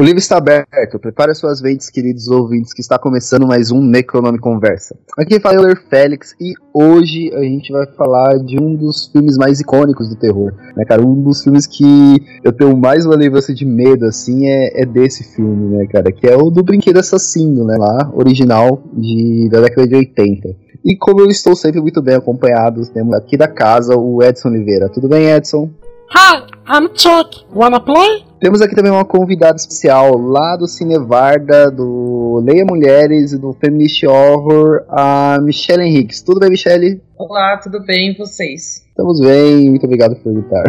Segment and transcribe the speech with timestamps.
[0.00, 4.38] O livro está aberto, prepare suas mentes, queridos ouvintes, que está começando mais um Necronome
[4.38, 4.96] Conversa.
[5.18, 9.60] Aqui fala Euler Félix e hoje a gente vai falar de um dos filmes mais
[9.60, 11.02] icônicos do terror, né, cara?
[11.02, 15.22] Um dos filmes que eu tenho mais uma lembrança de medo, assim, é, é, desse
[15.22, 16.10] filme, né, cara?
[16.10, 20.48] Que é o do Brinquedo Assassino, né, lá, original de, da década de 80.
[20.82, 24.88] E como eu estou sempre muito bem acompanhado, temos aqui da casa o Edson Oliveira.
[24.88, 25.68] Tudo bem, Edson?
[26.12, 27.46] Hi, I'm Chuck.
[27.54, 28.24] Wanna play?
[28.40, 34.04] Temos aqui também uma convidada especial lá do Cinevarda, do Leia Mulheres e do Feminist
[34.04, 36.20] Horror, a Michelle Henriques.
[36.20, 37.00] Tudo bem, Michelle?
[37.16, 38.84] Olá, tudo bem e vocês?
[38.88, 40.64] Estamos bem, muito obrigado por perguntar.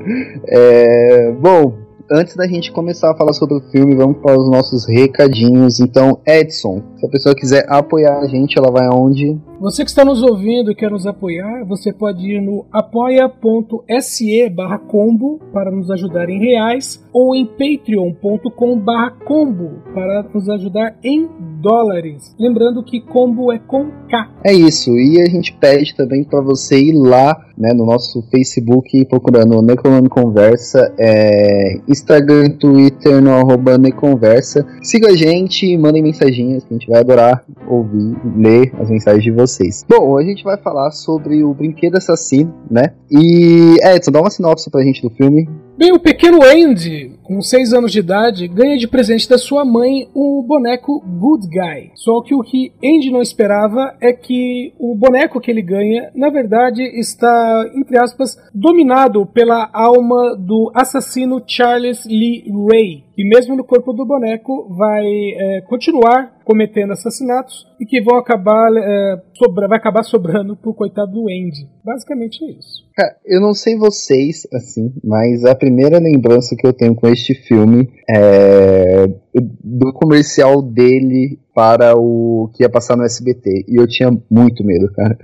[0.48, 4.86] é, bom, antes da gente começar a falar sobre o filme, vamos para os nossos
[4.86, 5.80] recadinhos.
[5.80, 9.38] Então, Edson, se a pessoa quiser apoiar a gente, ela vai aonde?
[9.58, 14.78] Você que está nos ouvindo e quer nos apoiar, você pode ir no apoia.se barra
[14.78, 21.26] combo para nos ajudar em reais ou em patreon.com barra combo para nos ajudar em
[21.60, 22.34] dólares.
[22.38, 24.30] Lembrando que combo é com K.
[24.44, 29.04] É isso, e a gente pede também para você ir lá né, no nosso Facebook
[29.06, 34.66] procurando Necronome Conversa, é, Instagram, Twitter, no arroba Neconversa.
[34.82, 39.30] Siga a gente, mandem mensaginhas que a gente vai adorar ouvir, ler as mensagens de
[39.30, 39.84] vocês vocês.
[39.88, 42.92] Bom, hoje a gente vai falar sobre o Brinquedo Assassino, né?
[43.10, 45.48] E Edson, dá uma sinopse pra gente do filme.
[45.78, 50.08] Bem, o pequeno Andy, com 6 anos de idade, ganha de presente da sua mãe
[50.14, 51.90] o boneco Good Guy.
[51.94, 56.30] Só que o que Andy não esperava é que o boneco que ele ganha, na
[56.30, 63.64] verdade, está, entre aspas, dominado pela alma do assassino Charles Lee Ray, que mesmo no
[63.64, 69.78] corpo do boneco vai é, continuar cometendo assassinatos e que vão acabar é, sobra, vai
[69.78, 71.66] acabar sobrando pro coitado do Andy.
[71.82, 72.84] Basicamente é isso.
[73.24, 77.88] Eu não sei vocês, assim, mas a primeira lembrança que eu tenho com este filme
[78.08, 79.06] é
[79.40, 83.64] do comercial dele para o que ia passar no SBT.
[83.66, 85.16] E eu tinha muito medo, cara.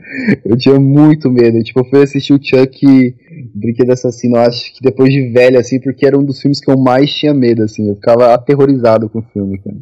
[0.42, 1.62] Eu tinha muito medo.
[1.62, 3.14] Tipo, eu fui assistir o Chuck
[3.54, 6.78] Brinquedo Assassino, acho que depois de velho, assim, porque era um dos filmes que eu
[6.78, 7.86] mais tinha medo, assim.
[7.86, 9.76] Eu ficava aterrorizado com o filme, cara.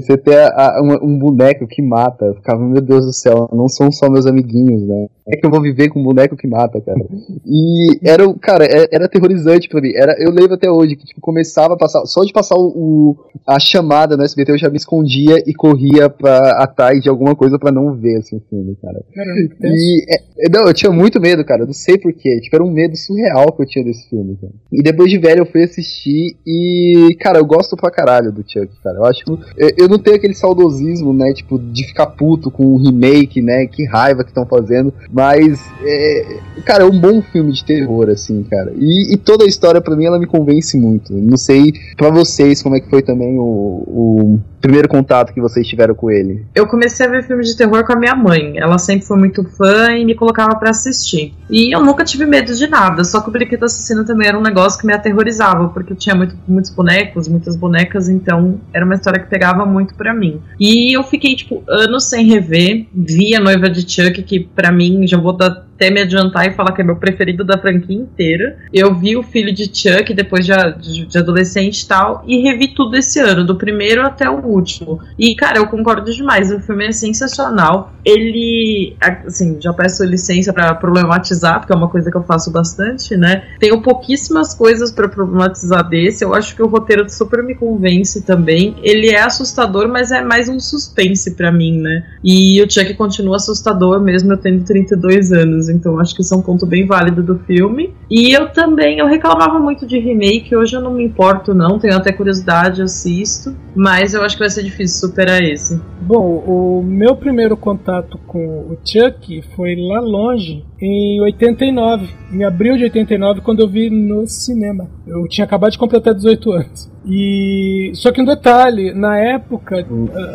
[0.00, 3.68] Você ter a, um, um, boneco que mata, eu ficava, meu Deus do céu, não
[3.68, 5.06] são só meus amiguinhos, né?
[5.28, 6.98] É que eu vou viver com um boneco que mata, cara.
[7.46, 9.92] E era, cara, era, é, era aterrorizante pra mim.
[9.94, 13.16] Era, eu lembro até hoje que, tipo, começava a passar, só de passar o
[13.46, 17.58] a chamada no SBT, eu já me escondia e corria pra, atrás de alguma coisa
[17.58, 19.02] para não ver, assim, o filme, cara.
[19.14, 22.40] Caramba, e, é, não, eu tinha muito medo, cara, não sei porquê.
[22.40, 24.52] Tipo, era um medo surreal que eu tinha desse filme, cara.
[24.70, 28.68] E depois de velho eu fui assistir e, cara, eu gosto pra caralho do Chuck,
[28.82, 28.98] cara.
[28.98, 29.30] Eu acho que.
[29.56, 33.66] Eu, eu não tenho aquele saudosismo, né, tipo, de ficar puto com o remake, né,
[33.66, 34.92] que raiva que estão fazendo.
[35.10, 38.72] Mas, é, cara, é um bom filme de terror, assim, cara.
[38.76, 41.12] E, e toda a história, para mim, ela me convence muito.
[41.12, 45.66] Não sei para vocês como é que foi também o, o primeiro contato que vocês
[45.66, 46.46] tiveram com ele?
[46.54, 48.58] Eu comecei a ver filmes de terror com a minha mãe.
[48.58, 51.34] Ela sempre foi muito fã e me colocava para assistir.
[51.50, 54.42] E eu nunca tive medo de nada, só que o Brinquedo Assassino também era um
[54.42, 59.20] negócio que me aterrorizava, porque tinha muito, muitos bonecos, muitas bonecas, então era uma história
[59.20, 60.40] que pegava muito para mim.
[60.58, 62.86] E eu fiquei, tipo, anos sem rever.
[62.94, 66.52] Vi a noiva de Chuck, que para mim, já vou dar até me adiantar e
[66.52, 68.56] falar que é meu preferido da franquia inteira.
[68.72, 72.96] Eu vi o filho de Chuck depois de, de, adolescente e tal, e revi tudo
[72.96, 75.00] esse ano, do primeiro até o último.
[75.18, 77.92] E, cara, eu concordo demais, o filme é sensacional.
[78.04, 83.16] Ele, assim, já peço licença para problematizar, porque é uma coisa que eu faço bastante,
[83.16, 83.42] né?
[83.58, 88.76] Tenho pouquíssimas coisas para problematizar desse, eu acho que o roteiro super me convence também.
[88.82, 92.04] Ele é assustador, mas é mais um suspense para mim, né?
[92.22, 96.36] E o Chuck continua assustador mesmo eu tendo 32 anos então acho que isso é
[96.36, 97.94] um ponto bem válido do filme.
[98.10, 101.96] E eu também, eu reclamava muito de remake, hoje eu não me importo não, tenho
[101.96, 105.80] até curiosidade, assisto, mas eu acho que vai ser difícil superar esse.
[106.00, 112.76] Bom, o meu primeiro contato com o Chuck foi lá longe, em 89, em abril
[112.76, 114.90] de 89, quando eu vi no cinema.
[115.06, 116.92] Eu tinha acabado de completar 18 anos.
[117.04, 119.84] E só que um detalhe, na época,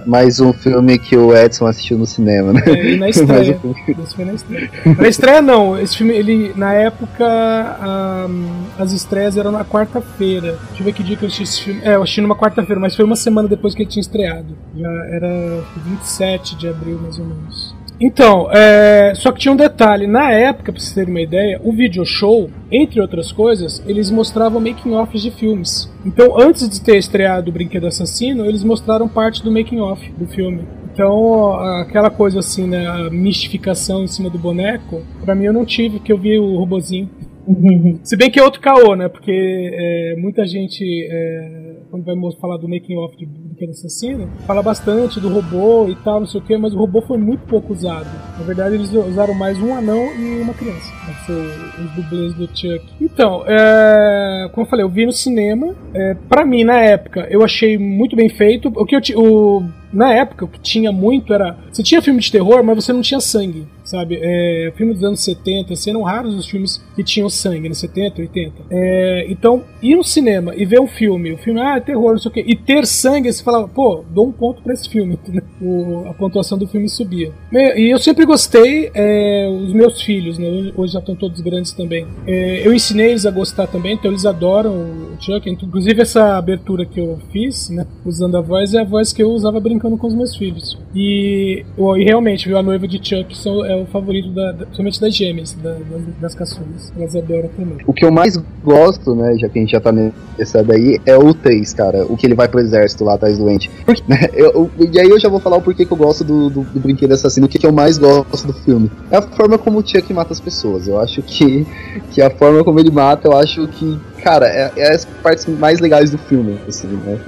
[0.06, 2.62] Mais um filme que o Edson assistiu no cinema, né?
[2.66, 3.60] É, na estreia.
[3.88, 4.72] Esse foi na estreia.
[4.98, 10.58] Na estreia não, esse filme, ele, na época, ahm, as estreias eram na quarta-feira.
[10.70, 11.82] Deixa eu ver que dia que eu assisti esse filme.
[11.84, 14.58] É, eu assisti numa quarta-feira, mas foi uma semana depois que ele tinha estreado.
[14.76, 17.67] Já era 27 de abril, mais ou menos.
[18.00, 20.06] Então, é, só que tinha um detalhe.
[20.06, 24.62] Na época, pra vocês terem uma ideia, o video show, entre outras coisas, eles mostravam
[24.62, 25.92] making-offs de filmes.
[26.06, 30.64] Então, antes de ter estreado o Brinquedo Assassino, eles mostraram parte do making-off do filme.
[30.94, 35.66] Então, aquela coisa assim, né, a mistificação em cima do boneco, pra mim eu não
[35.66, 37.10] tive, porque eu vi o robozinho.
[38.04, 39.08] Se bem que é outro caô, né?
[39.08, 43.26] Porque é, muita gente, é, quando vai falar do making off de
[43.58, 47.02] Brinquedo Assassino, fala bastante do robô e tal, não sei o que, mas o robô
[47.02, 48.08] foi muito pouco usado.
[48.38, 50.94] Na verdade, eles usaram mais um anão e uma criança.
[51.04, 52.86] Pra ser os dublês do Chuck.
[53.02, 55.76] Então, é, como eu falei, eu vi no cinema.
[55.94, 58.72] É, pra mim, na época, eu achei muito bem feito.
[58.76, 59.64] O que eu o,
[59.94, 61.58] na época, o que tinha muito era.
[61.72, 64.18] Você tinha filme de terror, mas você não tinha sangue, sabe?
[64.22, 68.22] É, filme dos anos 70, assim, eram raros os filmes que tinham sangue, nos 70,
[68.22, 68.54] 80.
[68.70, 72.20] É, então, ir no cinema e ver um filme, o filme, ah, é terror, não
[72.20, 75.18] sei o quê, e ter sangue, você falava, pô, dou um ponto pra esse filme.
[75.60, 77.32] O- a pontuação do filme subia.
[77.52, 80.48] E eu sempre gostei, é, os meus filhos, né?
[80.48, 82.06] hoje- Hoje já estão todos grandes também.
[82.28, 85.50] É, eu ensinei eles a gostar também, então eles adoram o Chuck.
[85.50, 87.88] Inclusive, essa abertura que eu fiz, né?
[88.06, 90.78] Usando a voz, é a voz que eu usava brincando com os meus filhos.
[90.96, 95.00] E, e realmente, viu, a noiva de Chuck são, é o favorito, da, da, principalmente
[95.02, 96.92] das gêmeas, da- das, das caçulas.
[96.98, 97.78] Elas adoram também.
[97.86, 101.18] O que eu mais gosto, né, já que a gente já tá nessa daí, é
[101.18, 102.06] o 3, cara.
[102.06, 103.70] O que ele vai pro exército lá atrás doente.
[103.86, 106.24] Porque, né, eu- eu- e aí eu já vou falar o porquê que eu gosto
[106.24, 108.90] do, do, do Brinquedo Assassino, o que, que eu mais gosto do filme.
[109.12, 110.88] É a forma como o Chuck mata as pessoas.
[110.88, 111.66] Eu acho que,
[112.12, 115.80] que a forma como ele mata, eu acho que, cara, é, é as partes mais
[115.80, 117.20] legais do filme, assim, né.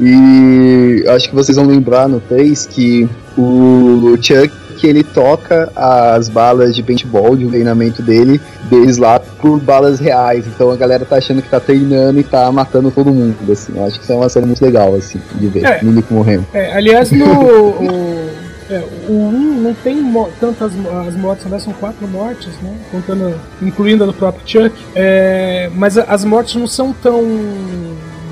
[0.00, 4.50] E acho que vocês vão lembrar no 3 que o Chuck
[4.80, 10.00] que ele toca as balas de paintball de um treinamento dele, deles lá, por balas
[10.00, 10.46] reais.
[10.46, 13.76] Então a galera tá achando que tá treinando e tá matando todo mundo, assim.
[13.76, 15.64] Eu acho que isso é uma cena muito legal, assim, de ver.
[15.64, 15.82] É.
[15.82, 16.46] Milico morrendo.
[16.54, 17.26] É, aliás, no.
[17.26, 18.30] O,
[18.70, 20.02] é, o 1 não tem
[20.40, 20.72] tantas
[21.06, 22.74] as mortes, aliás, são quatro mortes, né?
[22.90, 24.74] Contando, incluindo a do próprio Chuck.
[24.94, 27.22] É, mas as mortes não são tão.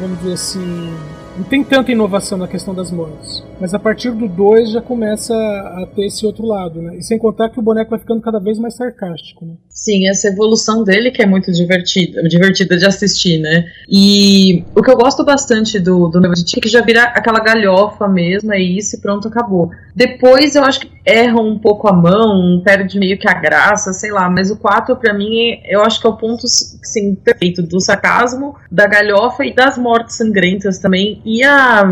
[0.00, 0.94] Vamos dizer assim.
[1.38, 3.44] Não tem tanta inovação na questão das mortes.
[3.60, 6.96] Mas a partir do 2 já começa a ter esse outro lado, né?
[6.96, 9.54] E sem contar que o boneco vai ficando cada vez mais sarcástico, né?
[9.68, 13.66] Sim, essa evolução dele que é muito divertida, divertida de assistir, né?
[13.88, 18.08] E o que eu gosto bastante do, do Tia é que já vira aquela galhofa
[18.08, 19.70] mesmo, é isso e pronto, acabou.
[19.94, 24.10] Depois eu acho que erram um pouco a mão, perde meio que a graça, sei
[24.10, 27.80] lá, mas o 4 pra mim eu acho que é o ponto assim, perfeito do
[27.80, 31.20] sarcasmo, da galhofa e das mortes sangrentas também.
[31.28, 31.82] E a,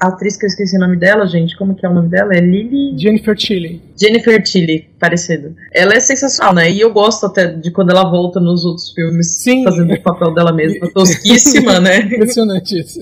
[0.00, 2.32] a atriz que eu esqueci o nome dela, gente, como que é o nome dela?
[2.32, 3.82] É Lily Jennifer Tilly.
[4.00, 5.54] Jennifer Tilly, parecido.
[5.74, 6.70] Ela é sensacional, né?
[6.70, 9.62] E eu gosto até de quando ela volta nos outros filmes Sim.
[9.62, 10.88] fazendo o papel dela mesma.
[10.88, 11.98] Tosquíssima, né?
[12.08, 12.98] Impressionante isso.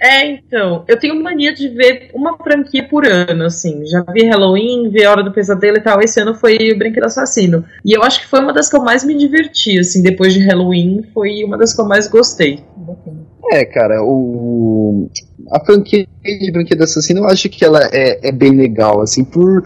[0.00, 0.84] É, então.
[0.86, 3.84] Eu tenho mania de ver uma franquia por ano, assim.
[3.86, 6.00] Já vi Halloween, vi A Hora do Pesadelo e tal.
[6.00, 7.64] Esse ano foi o Brinquedo Assassino.
[7.84, 10.46] E eu acho que foi uma das que eu mais me diverti, assim, depois de
[10.46, 11.02] Halloween.
[11.12, 12.62] Foi uma das que eu mais gostei.
[12.76, 13.23] Bacana.
[13.52, 15.08] É, cara, o.
[15.50, 19.62] A franquia de Brinquedo Assassino eu acho que ela é, é bem legal, assim, por.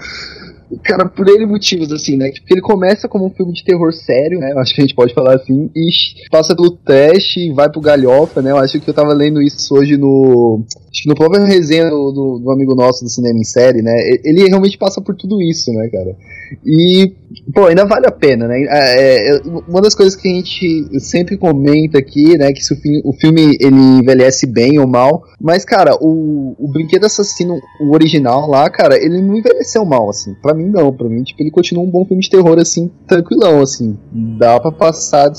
[0.85, 2.31] Cara, por N motivos, assim, né?
[2.31, 4.53] Porque ele começa como um filme de terror sério, né?
[4.58, 5.89] Acho que a gente pode falar assim, e
[6.31, 8.51] passa pelo trash e vai pro galhofa, né?
[8.51, 10.63] Eu acho que eu tava lendo isso hoje no.
[10.91, 13.93] Acho que no próprio resenha do, do, do amigo nosso do cinema em série, né?
[14.25, 16.17] Ele realmente passa por tudo isso, né, cara?
[16.65, 17.13] E,
[17.55, 18.56] pô, ainda vale a pena, né?
[18.69, 22.77] É, é, uma das coisas que a gente sempre comenta aqui, né, que se o,
[22.77, 27.93] fi- o filme ele envelhece bem ou mal, mas, cara, o, o Brinquedo Assassino, o
[27.93, 30.34] original lá, cara, ele não envelheceu mal, assim.
[30.41, 30.93] Pra mim, não.
[30.93, 33.96] Pra mim, tipo, ele continua um bom filme de terror, assim, tranquilão, assim.
[34.12, 35.31] Dá pra passar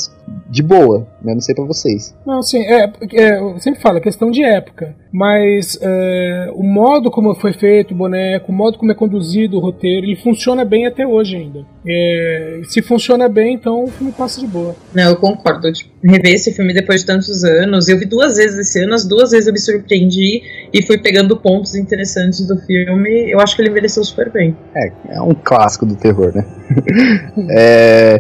[0.50, 1.34] de- boa, né?
[1.34, 2.16] Não sei pra vocês.
[2.26, 4.96] Não, sim, é, é, eu sempre falo, é questão de época.
[5.12, 9.60] Mas é, o modo como foi feito o boneco, o modo como é conduzido o
[9.60, 11.66] roteiro, ele funciona bem até hoje ainda.
[11.88, 14.76] É, se funciona bem, então o filme passa de boa.
[14.94, 15.72] Não, eu concordo.
[15.72, 17.88] Tipo, rever esse filme depois de tantos anos.
[17.88, 21.36] Eu vi duas vezes esse ano, as duas vezes eu me surpreendi e fui pegando
[21.38, 23.32] pontos interessantes do filme.
[23.32, 24.56] Eu acho que ele envelheceu super bem.
[24.76, 26.46] É, é um clássico do terror, né?
[27.50, 28.20] é,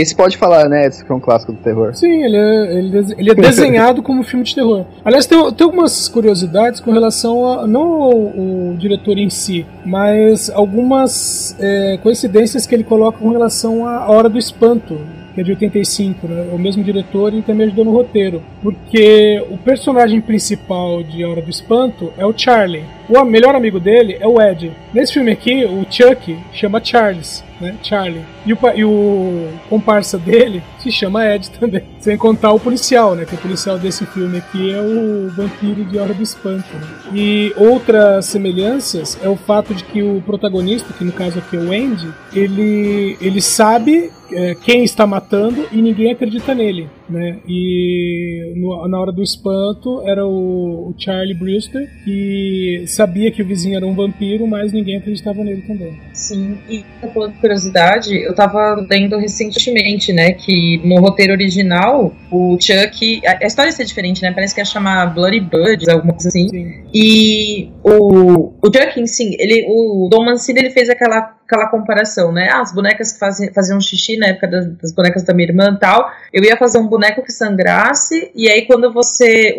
[0.00, 0.86] Esse pode falar, né?
[0.86, 1.94] Esse que é um clássico do terror.
[1.94, 4.84] Sim, ele é, ele, des- ele é desenhado como filme de terror.
[5.04, 7.66] Aliás, tem, tem algumas curiosidades com relação a.
[7.66, 13.86] não ao, ao diretor em si, mas algumas é, coincidências que ele coloca com relação
[13.86, 14.98] à Hora do Espanto.
[15.34, 16.46] Que é de 85, né?
[16.52, 18.42] O mesmo diretor e também ajudou no roteiro.
[18.60, 22.82] Porque o personagem principal de Hora do Espanto é o Charlie.
[23.08, 24.70] O melhor amigo dele é o Ed.
[24.92, 27.74] Nesse filme aqui, o Chuck chama Charles, né?
[27.82, 28.22] Charlie.
[28.44, 31.84] E o, e o comparsa dele se chama Ed também.
[32.00, 33.24] Sem contar o policial, né?
[33.24, 36.68] Que o policial desse filme aqui é o vampiro de Hora do Espanto.
[36.74, 36.86] né?
[37.14, 41.60] E outras semelhanças é o fato de que o protagonista, que no caso aqui é
[41.60, 47.38] o Andy, ele, ele sabe é, quem está matando e ninguém acredita nele, né?
[47.48, 53.46] E no- na hora do espanto era o, o Charlie Brewster que sabia que o
[53.46, 56.07] vizinho era um vampiro, mas ninguém acreditava nele também.
[56.18, 63.20] Sim, e de curiosidade, eu tava lendo recentemente, né, que no roteiro original, o Chuck.
[63.24, 64.32] A, a história ia ser diferente, né?
[64.32, 66.48] Parece que ia chamar Bloody Buds, alguma coisa assim.
[66.48, 66.84] Sim.
[66.92, 72.48] E o, o Chuck, sim, ele, o Dom Mancini ele fez aquela, aquela comparação, né?
[72.52, 75.72] Ah, as bonecas que fazem, faziam xixi na época das, das bonecas da minha irmã
[75.76, 76.10] e tal.
[76.32, 79.56] Eu ia fazer um boneco que sangrasse, e aí quando você.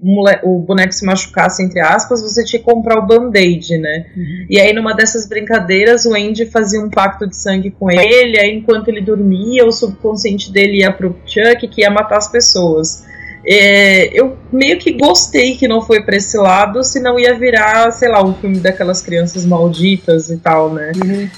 [0.00, 4.06] Mole- o boneco se machucasse, entre aspas, você tinha que comprar o band-aid, né?
[4.48, 8.56] E aí, numa dessas brincadeiras, o Andy fazia um pacto de sangue com ele, aí
[8.56, 13.06] enquanto ele dormia, o subconsciente dele ia pro Chuck, que ia matar as pessoas.
[13.50, 18.08] É, eu meio que gostei que não foi pra esse lado, senão ia virar, sei
[18.08, 20.92] lá, um filme daquelas crianças malditas e tal, né?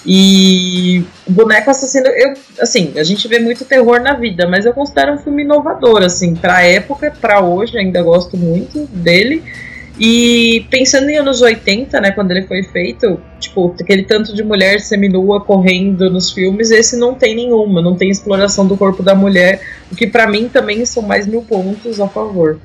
[0.04, 4.72] E o Boneco Assassino, eu, assim, a gente vê muito terror na vida, mas eu
[4.72, 9.44] considero um filme inovador, assim, pra época, pra hoje, ainda gosto muito dele.
[10.00, 14.80] E pensando em anos 80, né, quando ele foi feito, tipo, aquele tanto de mulher
[14.80, 19.60] seminua correndo nos filmes, esse não tem nenhuma, não tem exploração do corpo da mulher,
[19.92, 22.58] o que pra mim também são mais mil pontos a favor.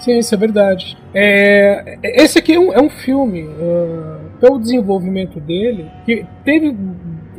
[0.00, 0.98] Sim, isso é verdade.
[1.14, 6.76] É, esse aqui é um, é um filme, uh, pelo desenvolvimento dele, que teve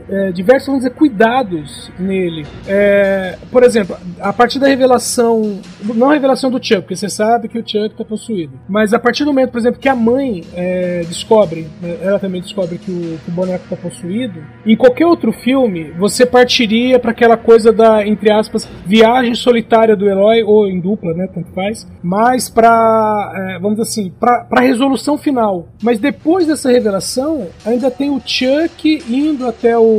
[0.10, 2.46] é, diversos vamos dizer, cuidados nele.
[2.68, 7.48] É, por exemplo, a partir da revelação, não a revelação do Chuck, porque você sabe
[7.48, 10.44] que o Chuck está possuído, mas a partir do momento, por exemplo, que a mãe
[10.54, 15.06] é, descobre, né, ela também descobre que o, que o boneco está possuído, em qualquer
[15.06, 20.68] outro filme, você partiria para aquela coisa da, entre aspas, viagem solitária do herói, ou
[20.68, 25.68] em dupla, né, tanto faz, mas para, é, vamos dizer assim, para a resolução final.
[25.82, 29.93] Mas depois dessa revelação, ainda tem o Chuck indo até o,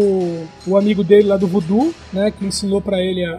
[0.67, 3.33] o amigo dele lá do Voodoo, né, que ensinou para ele a,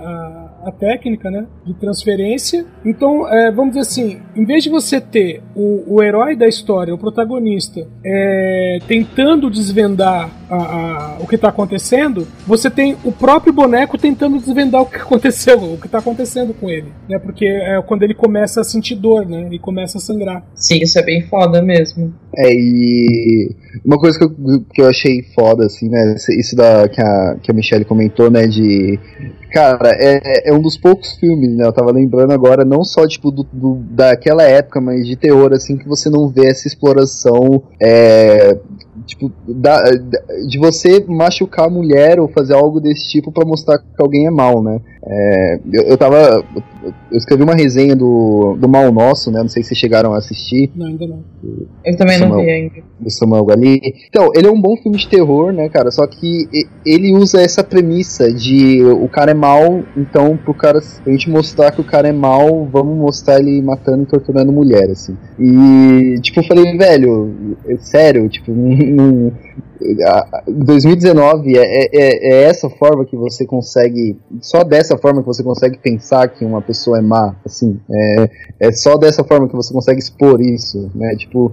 [0.65, 2.65] a, técnica, né, de transferência.
[2.83, 6.93] Então, é, vamos dizer assim, em vez de você ter o, o herói da história,
[6.93, 13.53] o protagonista, é, tentando desvendar a, a, o que está acontecendo, você tem o próprio
[13.53, 17.81] boneco tentando desvendar o que aconteceu, o que está acontecendo com ele, né, porque é
[17.81, 20.43] quando ele começa a sentir dor, né, e começa a sangrar.
[20.53, 22.13] Sim, isso é bem foda mesmo.
[22.37, 24.31] É, e uma coisa que eu,
[24.73, 28.47] que eu achei foda, assim, né, isso da, que, a, que a Michelle comentou, né,
[28.47, 28.99] de...
[29.51, 33.31] Cara, é, é um dos poucos filmes, né, eu tava lembrando agora, não só, tipo,
[33.31, 38.57] do, do, daquela época, mas de terror, assim, que você não vê essa exploração, é,
[39.05, 39.81] tipo, da,
[40.47, 44.31] de você machucar a mulher ou fazer algo desse tipo para mostrar que alguém é
[44.31, 44.79] mal, né.
[45.07, 46.43] É, eu, eu tava...
[47.11, 50.17] Eu escrevi uma resenha do, do Mal Nosso, né, não sei se vocês chegaram a
[50.17, 50.71] assistir.
[50.75, 51.23] Não, ainda não.
[51.83, 52.75] Eu também Samuel, não vi ainda.
[52.99, 53.81] Do Samuel Gali.
[54.07, 55.89] Então, ele é um bom filme de terror, né, cara?
[55.91, 56.47] Só que
[56.85, 61.71] ele usa essa premissa de o cara é mal, então pro cara a gente mostrar
[61.71, 65.15] que o cara é mal, vamos mostrar ele matando e torturando mulher, assim.
[65.39, 68.51] E, tipo, eu falei, velho, é sério, tipo,
[68.95, 69.31] não,
[70.47, 75.77] 2019 é, é, é, essa forma que você consegue, só dessa forma que você consegue
[75.77, 79.99] pensar que uma pessoa é má, assim, é, é só dessa forma que você consegue
[79.99, 81.51] expor isso, né, tipo,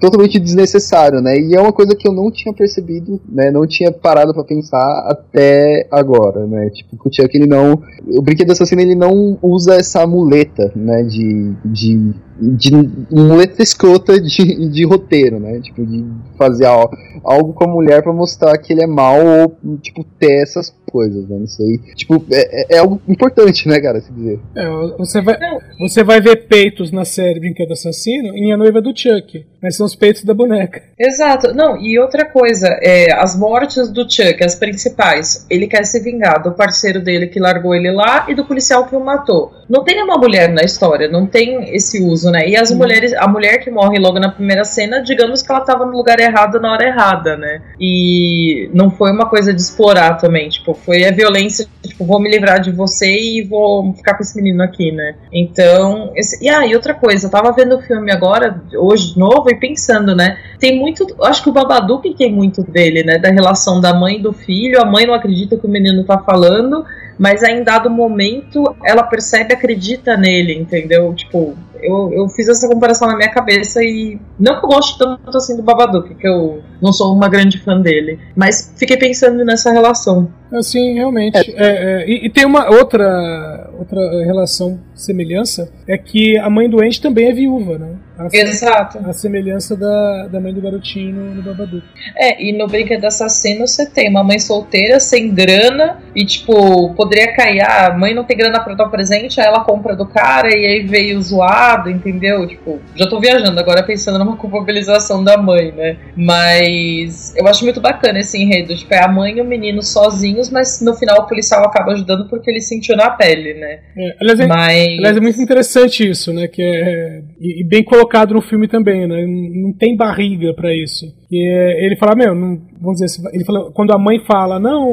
[0.00, 3.90] totalmente desnecessário, né, e é uma coisa que eu não tinha percebido, né, não tinha
[3.90, 8.94] parado para pensar até agora, né, tipo, o Chuck ele não, o Brinquedo Assassino ele
[8.94, 12.70] não usa essa muleta, né, de, de de
[13.10, 15.60] muleta escrota de, de roteiro, né?
[15.60, 16.04] Tipo, de
[16.36, 20.42] fazer algo, algo com a mulher para mostrar que ele é mal ou, tipo, ter
[20.42, 21.36] essas coisas, né?
[21.38, 21.78] Não sei.
[21.94, 24.40] Tipo, é, é algo importante, né, cara, se dizer.
[24.54, 25.36] É, você vai,
[25.78, 29.86] você vai ver peitos na série Brinquedo Assassino em A Noiva do Chuck, mas são
[29.86, 30.82] os peitos da boneca.
[30.98, 31.54] Exato.
[31.54, 36.42] Não, e outra coisa, é, as mortes do Chuck, as principais, ele quer se vingar
[36.42, 39.52] do parceiro dele que largou ele lá e do policial que o matou.
[39.68, 42.48] Não tem uma mulher na história, não tem esse uso, né?
[42.48, 42.76] E as hum.
[42.76, 46.18] mulheres, a mulher que morre logo na primeira cena, digamos que ela tava no lugar
[46.20, 47.62] errado na hora errada, né?
[47.80, 51.66] E não foi uma coisa de explorar também, tipo, foi a violência
[51.98, 55.16] tipo, vou me livrar de você e vou ficar com esse menino aqui, né?
[55.32, 56.42] Então, esse...
[56.44, 59.58] e ah, e outra coisa, eu tava vendo o filme agora, hoje de novo, e
[59.58, 60.38] pensando, né?
[60.58, 63.18] Tem muito, acho que o Babadook tem muito dele, né?
[63.18, 66.18] Da relação da mãe e do filho, a mãe não acredita que o menino tá
[66.18, 66.84] falando,
[67.18, 71.12] mas aí, em dado momento ela percebe, acredita nele, entendeu?
[71.14, 75.36] Tipo, eu, eu fiz essa comparação na minha cabeça e não que eu goste tanto
[75.36, 79.72] assim do Babadook, que eu não sou uma grande fã dele, mas fiquei pensando nessa
[79.72, 80.30] relação.
[80.52, 81.36] Assim, realmente.
[81.36, 81.40] É.
[81.40, 87.00] É, é, e, e, tem uma outra, outra relação, semelhança, é que a mãe doente
[87.00, 87.96] também é viúva, né?
[88.18, 88.98] A, Exato.
[89.08, 91.84] A semelhança da, da mãe do garotinho no, no Babadook.
[92.16, 97.32] É, e no Brinquedo Assassino você tem uma mãe solteira, sem grana, e tipo, poderia
[97.32, 100.48] cair, ah, a mãe não tem grana pra dar presente, aí ela compra do cara
[100.48, 102.44] e aí veio zoado, entendeu?
[102.48, 105.96] Tipo, já tô viajando agora pensando numa culpabilização da mãe, né?
[106.16, 110.50] Mas eu acho muito bacana esse enredo, tipo, é a mãe e o menino sozinhos,
[110.50, 113.78] mas no final o policial acaba ajudando porque ele sentiu na pele, né?
[113.96, 114.98] É, aliás, é, mas...
[114.98, 116.48] aliás, é muito interessante isso, né?
[116.48, 119.24] Que é, e, e bem colocado no filme também, né?
[119.26, 121.06] Não tem barriga para isso.
[121.30, 124.88] E ele fala, meu, não, vamos dizer, ele fala, quando a mãe fala, não,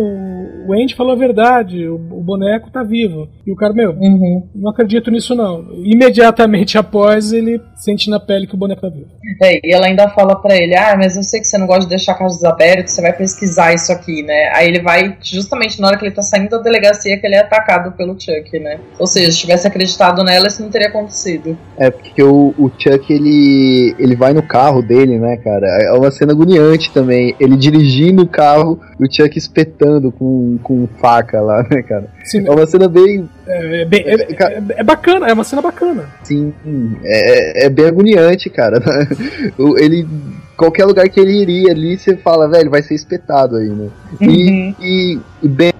[0.67, 3.29] o Andy falou a verdade, o, o boneco tá vivo.
[3.47, 4.47] E o cara, meu, uhum.
[4.53, 5.65] não acredito nisso não.
[5.83, 9.07] Imediatamente após, ele sente na pele que o boneco tá vivo.
[9.41, 11.83] É, e ela ainda fala para ele, ah, mas eu sei que você não gosta
[11.83, 14.51] de deixar casos abertos, você vai pesquisar isso aqui, né?
[14.53, 17.39] Aí ele vai, justamente na hora que ele tá saindo da delegacia, que ele é
[17.39, 18.79] atacado pelo Chuck, né?
[18.99, 21.57] Ou seja, se tivesse acreditado nela, isso não teria acontecido.
[21.77, 25.67] É, porque o, o Chuck, ele, ele vai no carro dele, né, cara?
[25.83, 27.35] É uma cena agoniante também.
[27.39, 32.07] Ele dirigindo o carro e o Chuck espetando com, com faca lá, né, cara?
[32.23, 32.47] Sim.
[32.47, 33.29] É uma cena bem.
[33.47, 36.05] É, é, bem, é, é, é, bacana, é uma cena bacana.
[36.23, 36.53] Sim,
[37.03, 38.81] é, é bem agoniante, cara.
[39.77, 40.07] ele
[40.55, 43.89] qualquer lugar que ele iria ali, você fala, velho, vai ser espetado aí, né?
[44.21, 44.29] Uhum.
[44.29, 45.73] E, e, e, bem,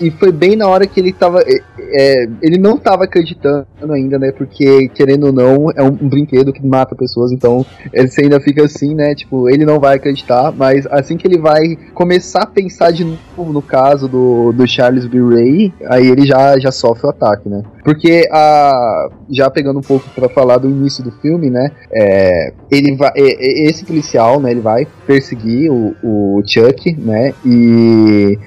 [0.00, 1.40] e foi bem na hora que ele tava.
[1.40, 4.32] É, é, ele não tava acreditando ainda, né?
[4.32, 8.64] Porque, querendo ou não, é um, um, brinquedo que mata pessoas, então ele ainda fica
[8.64, 9.14] assim, né?
[9.14, 13.52] Tipo, ele não vai acreditar, mas assim que ele vai começar a pensar de novo
[13.52, 15.18] no caso do, do Charles B.
[15.18, 17.62] Ray, aí ele já, já sofre o ataque, né?
[17.84, 19.08] Porque a.
[19.30, 21.70] Já pegando um pouco para falar do início do filme, né?
[21.92, 23.12] É, ele vai.
[23.16, 24.50] É, esse policial, né?
[24.50, 27.34] Ele vai perseguir o, o Chuck, né?
[27.44, 28.38] E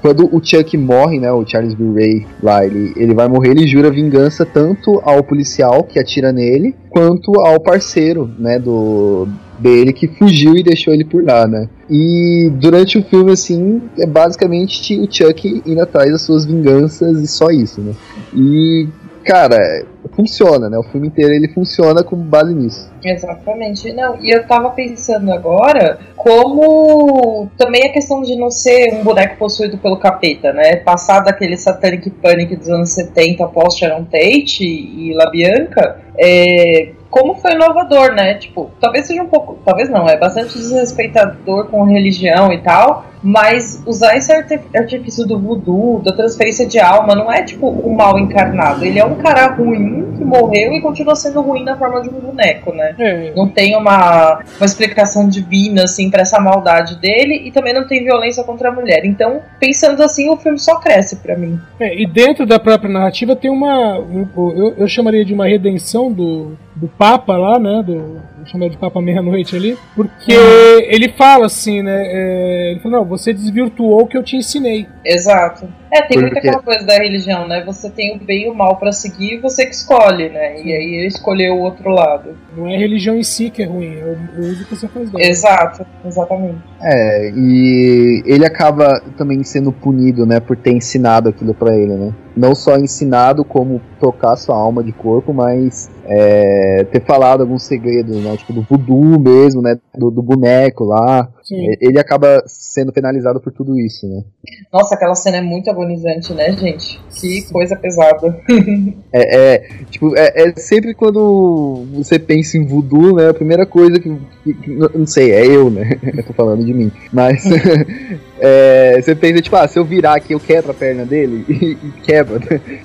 [0.00, 1.92] quando o Chuck morre, né, o Charles B.
[1.94, 6.74] Ray lá, ele, ele vai morrer, ele jura vingança tanto ao policial que atira nele,
[6.88, 11.68] quanto ao parceiro, né, do dele que fugiu e deixou ele por lá, né?
[11.90, 17.26] E durante o filme, assim, é basicamente o Chuck indo atrás das suas vinganças e
[17.26, 17.92] só isso, né?
[18.32, 18.86] E
[19.28, 19.84] cara,
[20.16, 20.78] funciona, né?
[20.78, 22.90] O filme inteiro ele funciona com base nisso.
[23.04, 23.92] Exatamente.
[23.92, 29.36] Não, e eu tava pensando agora como também a questão de não ser um boneco
[29.36, 30.76] possuído pelo capeta, né?
[30.76, 37.34] Passar daquele Satanic Panic dos anos 70 após Sharon Tate e La Bianca, é, como
[37.34, 38.34] foi inovador, né?
[38.34, 43.82] Tipo, talvez seja um pouco, talvez não, é bastante desrespeitador com religião e tal, mas
[43.86, 48.18] usar esse artifício do voodoo, da transferência de alma, não é tipo o um mal
[48.18, 48.84] encarnado.
[48.84, 52.20] Ele é um cara ruim que morreu e continua sendo ruim na forma de um
[52.20, 52.94] boneco, né?
[52.98, 53.32] É.
[53.34, 58.04] Não tem uma, uma explicação divina, assim, pra essa maldade dele e também não tem
[58.04, 59.04] violência contra a mulher.
[59.04, 61.58] Então, pensando assim, o filme só cresce para mim.
[61.80, 63.98] É, e dentro da própria narrativa tem uma.
[63.98, 67.82] Um, eu, eu chamaria de uma redenção do, do Papa lá, né?
[67.84, 72.02] Do, chamar de Papa Meia-Noite ali, porque ele fala assim, né?
[72.06, 74.86] É, ele fala, não, você desvirtuou o que eu te ensinei.
[75.04, 75.68] Exato.
[75.90, 77.62] É, tem muita aquela coisa da religião, né?
[77.64, 80.60] Você tem o bem e o mal para seguir, você que escolhe, né?
[80.62, 82.36] E aí ele escolheu o outro lado.
[82.56, 85.10] Não é a religião em si que é ruim, é o uso que você faz
[85.10, 85.24] dela.
[85.24, 86.58] Exato, exatamente.
[86.82, 92.14] É, e ele acaba também sendo punido, né, por ter ensinado aquilo para ele, né?
[92.36, 98.16] Não só ensinado como tocar sua alma de corpo, mas é, ter falado alguns segredos,
[98.22, 98.36] né?
[98.36, 99.76] Tipo, do voodoo mesmo, né?
[99.96, 101.28] Do, do boneco lá.
[101.48, 101.74] Sim.
[101.80, 104.22] Ele acaba sendo penalizado por tudo isso, né?
[104.70, 107.00] Nossa, aquela cena é muito agonizante, né, gente?
[107.18, 108.38] Que coisa pesada.
[109.10, 109.58] é, é,
[109.90, 113.30] tipo, é, é, sempre quando você pensa em voodoo, né?
[113.30, 115.98] A primeira coisa que, que, que não sei, é eu, né?
[116.18, 116.92] Eu tô falando de mim.
[117.12, 117.44] Mas
[118.38, 121.76] é, você pensa, tipo, ah, se eu virar aqui, eu quebro a perna dele e,
[122.02, 122.40] quebra,